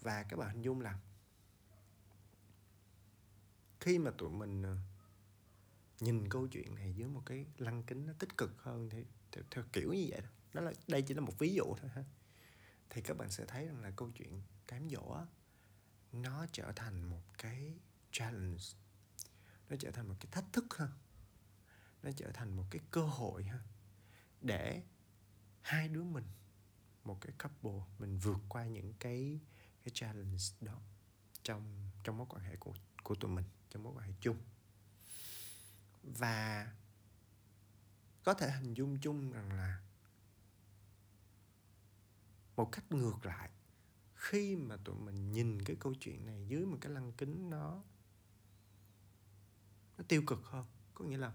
Và 0.00 0.22
các 0.22 0.36
bạn 0.36 0.50
hình 0.50 0.62
dung 0.62 0.80
là 0.80 0.98
khi 3.80 3.98
mà 3.98 4.10
tụi 4.10 4.30
mình 4.30 4.62
ờ, 4.62 4.76
nhìn 6.00 6.28
câu 6.28 6.46
chuyện 6.46 6.74
này 6.74 6.94
dưới 6.94 7.08
một 7.08 7.22
cái 7.26 7.46
lăng 7.58 7.82
kính 7.82 8.06
nó 8.06 8.12
tích 8.18 8.36
cực 8.36 8.62
hơn 8.62 8.90
thì 8.90 9.04
theo, 9.32 9.44
theo 9.50 9.64
kiểu 9.72 9.92
như 9.92 10.06
vậy 10.10 10.20
đó. 10.20 10.28
đó 10.52 10.60
là 10.60 10.72
đây 10.88 11.02
chỉ 11.02 11.14
là 11.14 11.20
một 11.20 11.38
ví 11.38 11.54
dụ 11.54 11.64
thôi 11.80 11.90
ha. 11.94 12.04
Thì 12.90 13.02
các 13.02 13.16
bạn 13.16 13.30
sẽ 13.30 13.44
thấy 13.46 13.66
rằng 13.66 13.82
là 13.82 13.90
câu 13.90 14.10
chuyện 14.10 14.42
cám 14.66 14.90
dỗ 14.90 15.16
nó 16.12 16.46
trở 16.52 16.72
thành 16.76 17.02
một 17.02 17.22
cái 17.38 17.74
challenge 18.12 18.64
nó 19.72 19.78
trở 19.80 19.90
thành 19.90 20.08
một 20.08 20.14
cái 20.20 20.28
thách 20.30 20.52
thức 20.52 20.64
ha 20.78 20.88
nó 22.02 22.10
trở 22.16 22.30
thành 22.34 22.56
một 22.56 22.64
cái 22.70 22.80
cơ 22.90 23.04
hội 23.04 23.44
ha 23.44 23.58
để 24.40 24.82
hai 25.60 25.88
đứa 25.88 26.02
mình, 26.02 26.24
một 27.04 27.18
cái 27.20 27.32
couple, 27.38 27.84
mình 27.98 28.18
vượt 28.18 28.38
qua 28.48 28.66
những 28.66 28.94
cái 29.00 29.40
cái 29.84 29.92
challenge 29.94 30.44
đó 30.60 30.80
trong 31.42 31.90
trong 32.04 32.18
mối 32.18 32.26
quan 32.30 32.44
hệ 32.44 32.56
của 32.56 32.74
của 33.02 33.14
tụi 33.14 33.30
mình, 33.30 33.44
trong 33.70 33.82
mối 33.82 33.92
quan 33.96 34.08
hệ 34.08 34.14
chung. 34.20 34.36
Và 36.02 36.72
có 38.24 38.34
thể 38.34 38.50
hình 38.50 38.74
dung 38.74 39.00
chung 39.00 39.32
rằng 39.32 39.52
là 39.52 39.82
một 42.56 42.68
cách 42.72 42.92
ngược 42.92 43.26
lại, 43.26 43.50
khi 44.14 44.56
mà 44.56 44.76
tụi 44.84 44.96
mình 44.96 45.32
nhìn 45.32 45.62
cái 45.62 45.76
câu 45.80 45.94
chuyện 46.00 46.26
này 46.26 46.46
dưới 46.48 46.66
một 46.66 46.78
cái 46.80 46.92
lăng 46.92 47.12
kính 47.12 47.50
nó 47.50 47.82
nó 50.02 50.06
tiêu 50.08 50.22
cực 50.26 50.44
hơn 50.44 50.66
có 50.94 51.04
nghĩa 51.04 51.16
là 51.16 51.32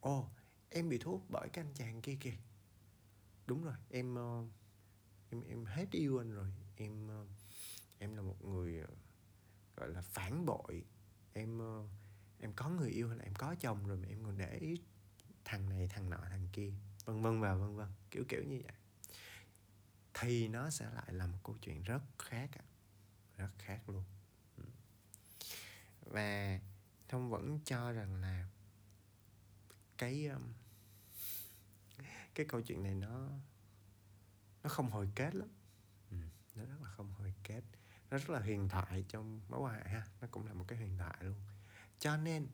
ồ 0.00 0.30
em 0.70 0.88
bị 0.88 0.98
thu 0.98 1.10
hút 1.10 1.26
bởi 1.28 1.48
cái 1.48 1.64
anh 1.64 1.74
chàng 1.74 2.02
kia 2.02 2.16
kìa. 2.20 2.36
Đúng 3.46 3.64
rồi 3.64 3.74
em 3.90 4.14
uh, 4.14 4.48
em 5.30 5.42
em 5.42 5.64
hết 5.64 5.86
yêu 5.90 6.18
anh 6.18 6.32
rồi. 6.32 6.52
Em 6.76 7.22
uh, 7.22 7.28
em 7.98 8.16
là 8.16 8.22
một 8.22 8.44
người 8.44 8.82
uh, 8.82 8.88
gọi 9.76 9.88
là 9.88 10.00
phản 10.00 10.46
bội. 10.46 10.84
Em 11.32 11.58
uh, 11.58 11.90
em 12.40 12.52
có 12.52 12.68
người 12.68 12.90
yêu 12.90 13.08
hay 13.08 13.18
là 13.18 13.24
em 13.24 13.34
có 13.34 13.54
chồng 13.60 13.86
rồi 13.86 13.96
mà 13.96 14.08
em 14.08 14.24
còn 14.24 14.38
để 14.38 14.58
ý 14.58 14.82
thằng 15.44 15.68
này 15.68 15.88
thằng 15.88 16.10
nọ 16.10 16.20
thằng 16.30 16.48
kia. 16.52 16.72
Vân 17.04 17.22
vân 17.22 17.40
và 17.40 17.54
vân 17.54 17.76
vân. 17.76 17.88
Kiểu 18.10 18.24
kiểu 18.28 18.42
như 18.42 18.60
vậy. 18.64 18.74
Thì 20.14 20.48
nó 20.48 20.70
sẽ 20.70 20.90
lại 20.94 21.12
là 21.12 21.26
một 21.26 21.38
câu 21.44 21.56
chuyện 21.62 21.82
rất 21.82 22.02
khác 22.18 22.50
rất 23.36 23.50
khác 23.58 23.88
luôn. 23.88 24.04
Ừ. 24.56 24.64
Và 26.00 26.60
thông 27.10 27.30
vẫn 27.30 27.58
cho 27.64 27.92
rằng 27.92 28.20
là 28.20 28.48
cái 29.98 30.26
um, 30.26 30.42
cái 32.34 32.46
câu 32.46 32.60
chuyện 32.60 32.82
này 32.82 32.94
nó 32.94 33.28
nó 34.62 34.70
không 34.70 34.90
hồi 34.90 35.08
kết 35.14 35.34
lắm. 35.34 35.48
Ừ, 36.10 36.16
nó 36.54 36.64
rất 36.64 36.82
là 36.82 36.90
không 36.90 37.12
hồi 37.12 37.34
kết. 37.44 37.62
Nó 38.10 38.18
rất 38.18 38.30
là 38.30 38.40
huyền 38.40 38.68
thoại 38.68 39.04
trong 39.08 39.40
mối 39.48 39.60
quan 39.60 39.74
hệ 39.74 39.90
ha. 39.90 40.06
Nó 40.20 40.28
cũng 40.30 40.46
là 40.46 40.52
một 40.52 40.64
cái 40.68 40.78
huyền 40.78 40.98
thoại 40.98 41.18
luôn. 41.20 41.36
Cho 41.98 42.16
nên 42.16 42.48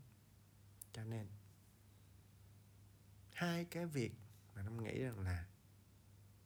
cho 0.93 1.05
nên 1.05 1.27
hai 3.33 3.65
cái 3.65 3.87
việc 3.87 4.15
mà 4.55 4.63
nó 4.63 4.71
nghĩ 4.71 5.03
rằng 5.03 5.21
là 5.21 5.47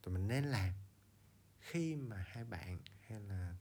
tụi 0.03 0.15
mình 0.15 0.29
nên 0.29 0.45
làm 0.45 0.73
khi 1.61 1.97
mà 1.97 2.25
hai 2.29 2.45
bạn 2.45 2.79
hay 3.01 3.21
là 3.21 3.57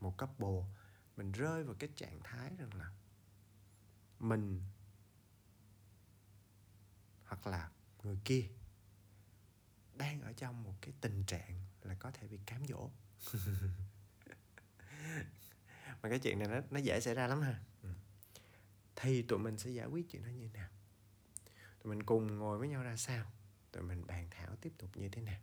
một 0.00 0.18
couple 0.18 0.78
mình 1.16 1.32
rơi 1.32 1.64
vào 1.64 1.74
cái 1.78 1.90
trạng 1.96 2.20
thái 2.24 2.56
rằng 2.58 2.74
là 2.74 2.92
mình 4.20 4.62
hoặc 7.24 7.46
là 7.46 7.70
người 8.02 8.18
kia 8.24 8.48
đang 9.94 10.20
ở 10.20 10.32
trong 10.32 10.62
một 10.62 10.74
cái 10.80 10.92
tình 11.00 11.24
trạng 11.26 11.62
là 11.82 11.94
có 11.94 12.10
thể 12.10 12.28
bị 12.28 12.38
cám 12.46 12.66
dỗ. 12.66 12.90
Mà 16.02 16.08
cái 16.08 16.18
chuyện 16.18 16.38
này 16.38 16.48
nó 16.48 16.60
nó 16.70 16.78
dễ 16.78 17.00
xảy 17.00 17.14
ra 17.14 17.26
lắm 17.26 17.40
ha. 17.40 17.60
Ừ. 17.82 17.88
thì 18.96 19.22
tụi 19.22 19.38
mình 19.38 19.58
sẽ 19.58 19.70
giải 19.70 19.86
quyết 19.86 20.10
chuyện 20.10 20.22
đó 20.22 20.28
như 20.28 20.48
thế 20.48 20.58
nào? 20.58 20.68
Tụi 21.82 21.90
mình 21.90 22.02
cùng 22.02 22.38
ngồi 22.38 22.58
với 22.58 22.68
nhau 22.68 22.82
ra 22.82 22.96
sao? 22.96 23.32
Tụi 23.72 23.82
mình 23.82 24.06
bàn 24.06 24.28
thảo 24.30 24.56
tiếp 24.60 24.72
tục 24.78 24.96
như 24.96 25.08
thế 25.08 25.22
nào? 25.22 25.40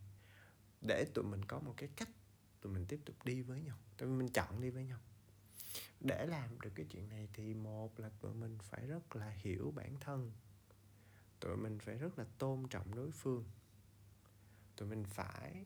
Để 0.82 1.06
tụi 1.14 1.26
mình 1.26 1.46
có 1.46 1.60
một 1.60 1.74
cái 1.78 1.90
cách 1.96 2.10
tụi 2.62 2.74
mình 2.74 2.86
tiếp 2.86 3.00
tục 3.06 3.16
đi 3.26 3.42
với 3.42 3.62
nhau. 3.62 3.78
Tụi 3.98 4.10
mình 4.10 4.30
chọn 4.30 4.62
đi 4.62 4.70
với 4.70 4.86
nhau 4.86 5.00
để 6.00 6.26
làm 6.26 6.60
được 6.62 6.70
cái 6.76 6.86
chuyện 6.90 7.10
này 7.10 7.28
thì 7.34 7.54
một 7.54 8.00
là 8.00 8.10
tụi 8.22 8.34
mình 8.34 8.58
phải 8.62 8.88
rất 8.88 9.16
là 9.16 9.30
hiểu 9.30 9.74
bản 9.76 9.96
thân. 10.00 10.32
Tụi 11.40 11.58
mình 11.58 11.80
phải 11.80 11.98
rất 11.98 12.20
là 12.20 12.26
tôn 12.38 12.68
trọng 12.70 12.96
đối 12.96 13.12
phương. 13.12 13.44
Tụi 14.76 14.90
mình 14.90 15.04
phải 15.06 15.66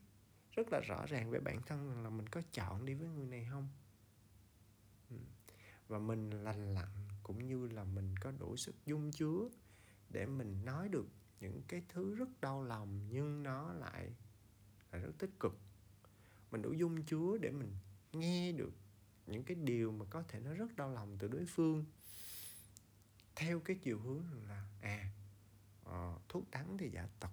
rất 0.51 0.71
là 0.71 0.79
rõ 0.79 1.05
ràng 1.05 1.29
với 1.29 1.39
bản 1.39 1.61
thân 1.65 1.89
rằng 1.89 2.03
là 2.03 2.09
mình 2.09 2.27
có 2.27 2.41
chọn 2.53 2.85
đi 2.85 2.93
với 2.93 3.07
người 3.07 3.25
này 3.25 3.47
không? 3.51 3.69
Và 5.87 5.99
mình 5.99 6.29
lành 6.29 6.73
lặn 6.73 6.89
cũng 7.23 7.47
như 7.47 7.67
là 7.67 7.83
mình 7.83 8.17
có 8.17 8.31
đủ 8.31 8.57
sức 8.57 8.75
dung 8.85 9.11
chứa 9.11 9.49
để 10.09 10.25
mình 10.25 10.65
nói 10.65 10.89
được 10.89 11.07
những 11.39 11.61
cái 11.67 11.83
thứ 11.89 12.15
rất 12.15 12.41
đau 12.41 12.63
lòng 12.63 13.07
nhưng 13.09 13.43
nó 13.43 13.73
lại 13.73 14.13
là 14.91 14.99
rất 14.99 15.11
tích 15.17 15.39
cực. 15.39 15.57
Mình 16.51 16.61
đủ 16.61 16.73
dung 16.73 17.05
chứa 17.05 17.37
để 17.41 17.51
mình 17.51 17.71
nghe 18.13 18.51
được 18.51 18.73
những 19.31 19.43
cái 19.43 19.55
điều 19.55 19.91
mà 19.91 20.05
có 20.09 20.23
thể 20.27 20.39
nó 20.39 20.53
rất 20.53 20.75
đau 20.75 20.91
lòng 20.91 21.17
từ 21.19 21.27
đối 21.27 21.45
phương. 21.45 21.85
Theo 23.35 23.59
cái 23.59 23.79
chiều 23.81 23.99
hướng 23.99 24.23
là 24.47 24.65
à 24.81 25.11
uh, 25.85 26.21
thuốc 26.29 26.51
đắng 26.51 26.77
thì 26.77 26.89
giả 26.89 27.07
tật. 27.19 27.29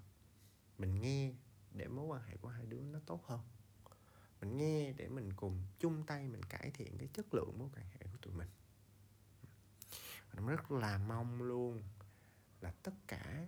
Mình 0.79 1.01
nghe 1.01 1.33
để 1.75 1.89
mối 1.89 2.07
quan 2.07 2.23
hệ 2.23 2.37
của 2.37 2.49
hai 2.49 2.67
đứa 2.67 2.81
nó 2.81 2.99
tốt 3.07 3.27
hơn. 3.27 3.41
Mình 4.41 4.57
nghe 4.57 4.93
để 4.93 5.09
mình 5.09 5.33
cùng 5.37 5.63
chung 5.79 6.07
tay 6.07 6.29
mình 6.29 6.43
cải 6.43 6.71
thiện 6.71 6.99
cái 6.99 7.09
chất 7.13 7.35
lượng 7.35 7.59
mối 7.59 7.69
quan 7.75 7.87
hệ 7.87 8.07
của 8.13 8.19
tụi 8.23 8.35
mình. 8.35 8.49
Mình 10.35 10.47
rất 10.47 10.71
là 10.71 10.99
mong 10.99 11.43
luôn 11.43 11.83
là 12.61 12.73
tất 12.83 12.95
cả 13.09 13.47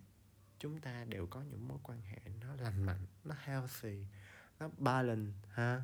chúng 0.58 0.80
ta 0.80 1.04
đều 1.04 1.26
có 1.26 1.42
những 1.42 1.68
mối 1.68 1.78
quan 1.82 2.02
hệ 2.02 2.20
nó 2.40 2.54
lành 2.54 2.82
mạnh 2.82 3.06
nó 3.24 3.34
healthy 3.38 4.04
nó 4.58 4.68
balance 4.78 5.48
ha. 5.50 5.82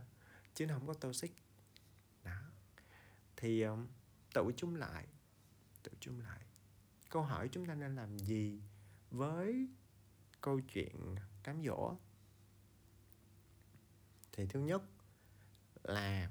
Chứ 0.55 0.67
không 0.69 0.87
có 0.87 0.95
toxic 0.95 1.44
thì 3.45 3.65
tự 4.35 4.53
chung 4.57 4.77
lại, 4.77 5.07
tự 5.83 5.93
chung 6.01 6.21
lại. 6.21 6.41
Câu 7.09 7.23
hỏi 7.23 7.49
chúng 7.53 7.67
ta 7.67 7.75
nên 7.75 7.97
làm 7.97 8.19
gì 8.19 8.61
với 9.11 9.69
câu 10.41 10.61
chuyện 10.61 11.15
cám 11.43 11.65
dỗ? 11.65 11.97
Thì 14.33 14.47
thứ 14.47 14.61
nhất 14.61 14.83
là 15.83 16.31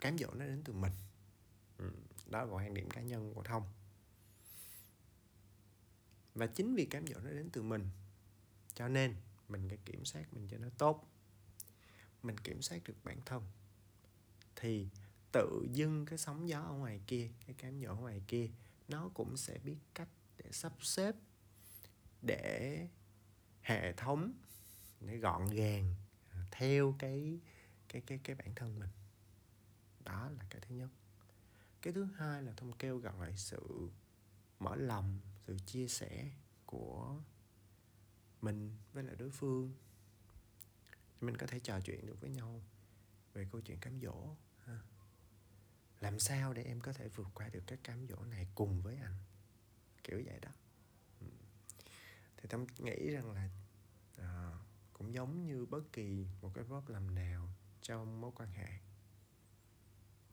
cám 0.00 0.18
dỗ 0.18 0.34
nó 0.34 0.44
đến 0.44 0.62
từ 0.64 0.72
mình. 0.72 0.92
Đó 2.26 2.44
là 2.44 2.52
quan 2.52 2.74
điểm 2.74 2.90
cá 2.90 3.00
nhân 3.00 3.34
của 3.34 3.42
thông. 3.42 3.72
Và 6.34 6.46
chính 6.46 6.74
vì 6.74 6.84
cám 6.86 7.06
dỗ 7.06 7.20
nó 7.20 7.30
đến 7.30 7.50
từ 7.52 7.62
mình, 7.62 7.88
cho 8.74 8.88
nên 8.88 9.16
mình 9.48 9.68
phải 9.68 9.78
kiểm 9.84 10.04
soát 10.04 10.34
mình 10.34 10.48
cho 10.48 10.58
nó 10.58 10.68
tốt. 10.78 11.08
Mình 12.22 12.38
kiểm 12.38 12.62
soát 12.62 12.82
được 12.84 12.96
bản 13.04 13.20
thân. 13.26 13.42
Thì 14.56 14.88
tự 15.32 15.66
dưng 15.72 16.06
cái 16.06 16.18
sóng 16.18 16.48
gió 16.48 16.60
ở 16.60 16.72
ngoài 16.72 17.00
kia, 17.06 17.30
cái 17.46 17.54
cám 17.58 17.80
dỗ 17.80 17.94
ngoài 17.94 18.22
kia, 18.28 18.50
nó 18.88 19.10
cũng 19.14 19.36
sẽ 19.36 19.58
biết 19.58 19.76
cách 19.94 20.08
để 20.38 20.52
sắp 20.52 20.72
xếp, 20.80 21.14
để 22.22 22.88
hệ 23.60 23.92
thống, 23.92 24.32
để 25.00 25.16
gọn 25.16 25.46
gàng 25.46 25.94
theo 26.50 26.94
cái 26.98 27.40
cái 27.88 28.02
cái 28.06 28.20
cái 28.24 28.36
bản 28.36 28.54
thân 28.54 28.78
mình. 28.78 28.90
Đó 30.04 30.30
là 30.30 30.44
cái 30.50 30.60
thứ 30.60 30.74
nhất. 30.74 30.88
Cái 31.82 31.92
thứ 31.92 32.04
hai 32.04 32.42
là 32.42 32.52
thông 32.56 32.72
kêu 32.72 32.98
gọi 32.98 33.36
sự 33.36 33.90
mở 34.58 34.76
lòng, 34.76 35.20
sự 35.46 35.56
chia 35.66 35.88
sẻ 35.88 36.30
của 36.66 37.20
mình 38.42 38.76
với 38.92 39.04
lại 39.04 39.16
đối 39.18 39.30
phương. 39.30 39.72
Mình 41.20 41.36
có 41.36 41.46
thể 41.46 41.60
trò 41.60 41.80
chuyện 41.80 42.06
được 42.06 42.20
với 42.20 42.30
nhau 42.30 42.62
về 43.32 43.46
câu 43.52 43.60
chuyện 43.60 43.78
cám 43.78 44.00
dỗ 44.00 44.36
làm 46.02 46.18
sao 46.18 46.52
để 46.52 46.62
em 46.62 46.80
có 46.80 46.92
thể 46.92 47.08
vượt 47.08 47.28
qua 47.34 47.48
được 47.48 47.62
cái 47.66 47.78
cám 47.82 48.06
dỗ 48.06 48.24
này 48.24 48.46
cùng 48.54 48.82
với 48.82 48.96
anh? 48.96 49.16
Kiểu 50.04 50.22
vậy 50.26 50.40
đó. 50.40 50.50
Ừ. 51.20 51.26
Thì 52.36 52.48
tâm 52.48 52.66
nghĩ 52.78 53.10
rằng 53.10 53.32
là 53.32 53.50
à, 54.18 54.52
cũng 54.92 55.14
giống 55.14 55.44
như 55.44 55.66
bất 55.66 55.92
kỳ 55.92 56.26
một 56.40 56.50
cái 56.54 56.64
problem 56.64 57.14
nào 57.14 57.48
trong 57.82 58.20
mối 58.20 58.32
quan 58.34 58.50
hệ. 58.50 58.68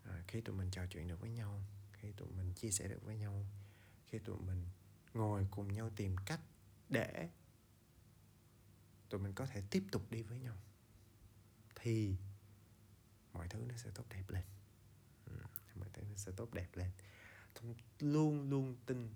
À, 0.03 0.23
khi 0.27 0.41
tụi 0.41 0.55
mình 0.55 0.71
trò 0.71 0.85
chuyện 0.85 1.07
được 1.07 1.19
với 1.19 1.29
nhau 1.29 1.63
khi 2.01 2.11
tụi 2.11 2.27
mình 2.29 2.53
chia 2.53 2.71
sẻ 2.71 2.87
được 2.87 3.03
với 3.03 3.17
nhau 3.17 3.45
khi 4.07 4.19
tụi 4.19 4.37
mình 4.39 4.65
ngồi 5.13 5.47
cùng 5.51 5.73
nhau 5.73 5.89
tìm 5.95 6.15
cách 6.25 6.39
để 6.89 7.29
tụi 9.09 9.21
mình 9.21 9.33
có 9.33 9.45
thể 9.45 9.63
tiếp 9.69 9.83
tục 9.91 10.11
đi 10.11 10.23
với 10.23 10.39
nhau 10.39 10.57
thì 11.75 12.17
mọi 13.33 13.47
thứ 13.47 13.59
nó 13.67 13.75
sẽ 13.77 13.89
tốt 13.95 14.03
đẹp 14.09 14.23
lên 14.27 14.43
mọi 15.79 15.89
thứ 15.93 16.01
nó 16.09 16.15
sẽ 16.15 16.31
tốt 16.31 16.53
đẹp 16.53 16.69
lên. 16.73 16.91
Thông, 17.55 17.73
luôn 17.99 18.49
luôn 18.49 18.75
tin 18.85 19.13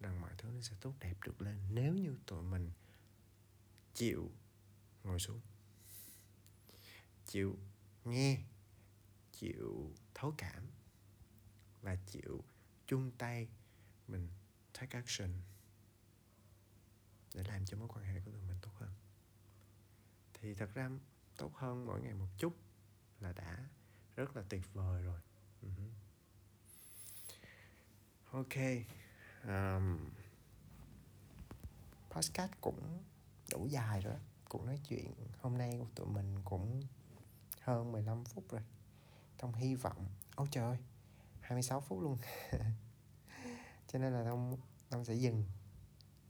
rằng 0.00 0.20
mọi 0.20 0.30
thứ 0.38 0.48
nó 0.54 0.60
sẽ 0.60 0.76
tốt 0.80 0.94
đẹp 1.00 1.14
được 1.24 1.42
lên 1.42 1.58
nếu 1.70 1.94
như 1.94 2.16
tụi 2.26 2.42
mình 2.42 2.70
chịu 3.94 4.30
ngồi 5.04 5.18
xuống. 5.18 5.40
Chịu 7.26 7.58
nghe, 8.04 8.42
chịu 9.32 9.92
thấu 10.14 10.34
cảm 10.38 10.66
và 11.82 11.96
chịu 12.06 12.44
chung 12.86 13.10
tay 13.18 13.48
mình 14.08 14.28
take 14.72 14.98
action 14.98 15.30
để 17.34 17.42
làm 17.44 17.64
cho 17.64 17.76
mối 17.76 17.88
quan 17.88 18.04
hệ 18.04 18.20
của 18.20 18.30
tụi 18.30 18.42
mình 18.42 18.58
tốt 18.62 18.70
hơn. 18.74 18.90
Thì 20.34 20.54
thật 20.54 20.70
ra 20.74 20.90
tốt 21.36 21.56
hơn 21.56 21.86
mỗi 21.86 22.00
ngày 22.00 22.14
một 22.14 22.28
chút 22.38 22.56
là 23.20 23.32
đã. 23.32 23.68
Rất 24.16 24.36
là 24.36 24.42
tuyệt 24.48 24.62
vời 24.72 25.02
rồi 25.02 25.20
uh-huh. 25.62 25.90
ok 28.30 28.56
um, 29.44 29.98
podcast 32.10 32.52
cũng 32.60 32.98
đủ 33.50 33.66
dài 33.66 34.00
rồi 34.00 34.16
cuộc 34.48 34.64
nói 34.66 34.78
chuyện 34.88 35.14
hôm 35.40 35.58
nay 35.58 35.76
của 35.78 35.86
tụi 35.94 36.06
mình 36.06 36.36
cũng 36.44 36.82
hơn 37.62 37.92
15 37.92 38.24
phút 38.24 38.44
rồi. 38.50 38.60
Trong 39.38 39.54
hy 39.54 39.74
vọng 39.74 40.06
Ôi 40.34 40.48
trời 40.50 40.64
ơi 40.64 40.78
26 41.40 41.80
phút 41.80 42.02
luôn. 42.02 42.18
Cho 43.88 43.98
nên 43.98 44.12
là 44.12 44.24
tông 44.24 44.56
tông 44.90 45.04
sẽ 45.04 45.14
dừng 45.14 45.44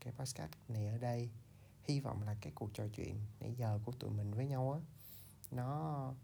cái 0.00 0.12
podcast 0.12 0.52
này 0.68 0.86
ở 0.86 0.98
đây. 0.98 1.30
Hy 1.82 2.00
vọng 2.00 2.22
là 2.22 2.36
cái 2.40 2.52
cuộc 2.54 2.74
trò 2.74 2.84
chuyện 2.94 3.20
nãy 3.40 3.54
giờ 3.58 3.80
của 3.84 3.92
tụi 3.92 4.10
mình 4.10 4.34
với 4.34 4.46
nhau 4.46 4.72
á 4.72 4.80
Nó 5.50 6.14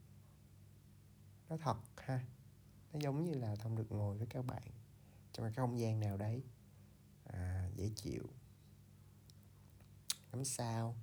Nó 1.48 1.56
thật 1.56 1.76
ha. 1.96 2.20
Nó 2.92 3.00
giống 3.02 3.24
như 3.24 3.34
là 3.34 3.56
Thông 3.56 3.76
được 3.76 3.92
ngồi 3.92 4.18
với 4.18 4.26
các 4.26 4.46
bạn 4.46 4.62
Trong 5.32 5.46
cái 5.46 5.52
không 5.52 5.80
gian 5.80 6.00
nào 6.00 6.16
đấy. 6.16 6.42
À, 7.24 7.70
Dễ 7.76 7.90
chịu. 7.96 8.22
Ngắm 10.32 10.44
sao 10.44 10.96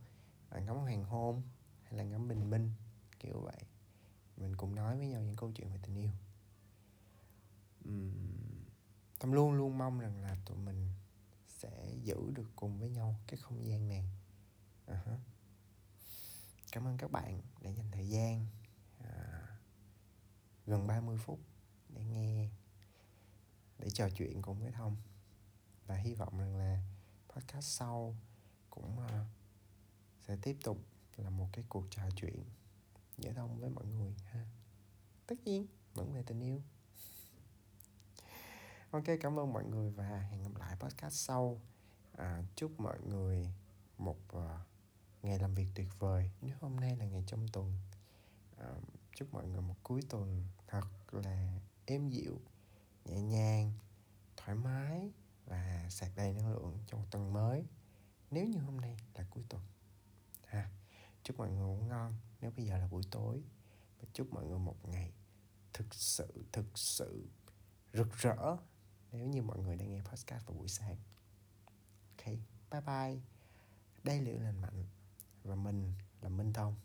à, 0.50 0.60
Ngắm 0.60 0.76
hoàng 0.76 1.04
hôn 1.04 1.42
Hay 1.84 1.94
là 1.94 2.04
ngắm 2.04 2.28
bình 2.28 2.50
minh 2.50 2.72
Kiểu 3.20 3.42
vậy. 3.42 3.62
Mình 4.38 4.56
cùng 4.56 4.76
nói 4.76 4.98
với 4.98 5.08
nhau 5.08 5.22
những 5.22 5.36
câu 5.36 5.52
chuyện 5.52 5.70
về 5.70 5.80
tình 5.84 5.96
yêu. 5.96 6.12
Tâm 9.20 9.32
luôn 9.32 9.54
luôn 9.54 9.78
mong 9.78 10.00
rằng 10.00 10.22
là 10.22 10.38
tụi 10.46 10.58
mình 10.58 10.90
sẽ 11.48 11.94
giữ 12.04 12.32
được 12.32 12.52
cùng 12.56 12.80
với 12.80 12.90
nhau 12.90 13.16
cái 13.28 13.38
không 13.38 13.66
gian 13.66 13.88
này. 13.88 14.06
Uh-huh. 14.88 15.18
cảm 16.72 16.88
ơn 16.88 16.98
các 16.98 17.12
bạn 17.12 17.42
đã 17.62 17.70
dành 17.70 17.92
thời 17.92 18.10
gian 18.10 18.46
à, 18.98 19.42
gần 20.66 20.88
30 20.88 21.18
phút 21.18 21.40
để 21.96 22.04
nghe 22.04 22.50
để 23.80 23.90
trò 23.90 24.10
chuyện 24.10 24.42
cùng 24.42 24.60
với 24.60 24.72
thông. 24.72 24.96
Và 25.88 25.96
hy 25.96 26.14
vọng 26.14 26.38
rằng 26.38 26.58
là 26.58 26.84
podcast 27.30 27.66
sau 27.66 28.16
cũng 28.70 28.98
uh, 28.98 29.28
sẽ 30.28 30.38
tiếp 30.42 30.58
tục 30.64 30.78
là 31.18 31.30
một 31.30 31.48
cái 31.54 31.66
cuộc 31.70 31.86
trò 31.90 32.04
chuyện 32.16 32.44
dễ 33.18 33.34
thông 33.34 33.60
với 33.60 33.70
mọi 33.70 33.86
người 33.86 34.16
ha. 34.26 34.46
Tất 35.28 35.36
nhiên 35.46 35.68
vẫn 35.94 36.14
về 36.14 36.24
tình 36.24 36.42
yêu. 36.42 36.62
Ok 38.92 39.04
cảm 39.22 39.40
ơn 39.40 39.54
mọi 39.54 39.66
người 39.66 39.92
và 39.92 40.20
hẹn 40.20 40.44
gặp 40.44 40.60
lại 40.60 40.76
podcast 40.80 41.14
sau. 41.14 41.62
À, 42.18 42.44
chúc 42.56 42.80
mọi 42.80 43.00
người 43.00 43.54
một 43.98 44.18
uh, 44.38 44.44
ngày 45.24 45.40
làm 45.40 45.56
việc 45.56 45.68
tuyệt 45.76 45.88
vời. 46.00 46.32
Nếu 46.42 46.56
hôm 46.62 46.76
nay 46.76 46.96
là 46.96 47.06
ngày 47.06 47.24
trong 47.28 47.48
tuần 47.48 47.74
à, 48.58 48.68
chúc 49.16 49.34
mọi 49.34 49.48
người 49.48 49.62
một 49.62 49.76
cuối 49.84 50.02
tuần 50.10 50.48
thật 50.68 50.84
là 51.12 51.60
êm 51.86 52.10
dịu, 52.10 52.42
nhẹ 53.06 53.22
nhàng, 53.22 53.74
thoải 54.38 54.56
mái 54.56 55.12
và 55.46 55.88
sạc 55.90 56.12
đầy 56.16 56.34
năng 56.34 56.52
lượng 56.52 56.80
cho 56.88 56.98
một 56.98 57.06
tuần 57.12 57.34
mới. 57.34 57.66
Nếu 58.32 58.48
như 58.48 58.60
hôm 58.60 58.82
nay 58.82 58.98
là 59.14 59.26
cuối 59.30 59.44
tuần, 59.50 59.64
ha, 60.48 60.70
chúc 61.24 61.38
mọi 61.38 61.50
người 61.50 61.60
ngủ 61.60 61.78
ngon. 61.88 62.16
Nếu 62.42 62.52
bây 62.52 62.66
giờ 62.66 62.78
là 62.78 62.88
buổi 62.88 63.04
tối, 63.12 63.44
và 64.00 64.08
chúc 64.14 64.34
mọi 64.34 64.46
người 64.46 64.60
một 64.60 64.90
ngày 64.90 65.12
thực 65.74 65.96
sự 65.96 66.46
thực 66.52 66.78
sự 66.78 67.28
rực 67.94 68.14
rỡ 68.14 68.58
nếu 69.12 69.28
như 69.28 69.42
mọi 69.42 69.60
người 69.60 69.76
đang 69.76 69.92
nghe 69.92 70.02
podcast 70.02 70.46
vào 70.46 70.56
buổi 70.56 70.68
sáng. 70.68 70.98
Ok, 72.18 72.26
bye 72.72 72.82
bye. 72.82 73.22
Đây 74.04 74.22
là 74.22 74.44
lành 74.44 74.62
mạnh 74.62 74.86
và 75.44 75.56
mình 75.56 75.94
là 76.22 76.30
minh 76.30 76.54
thông. 76.54 76.76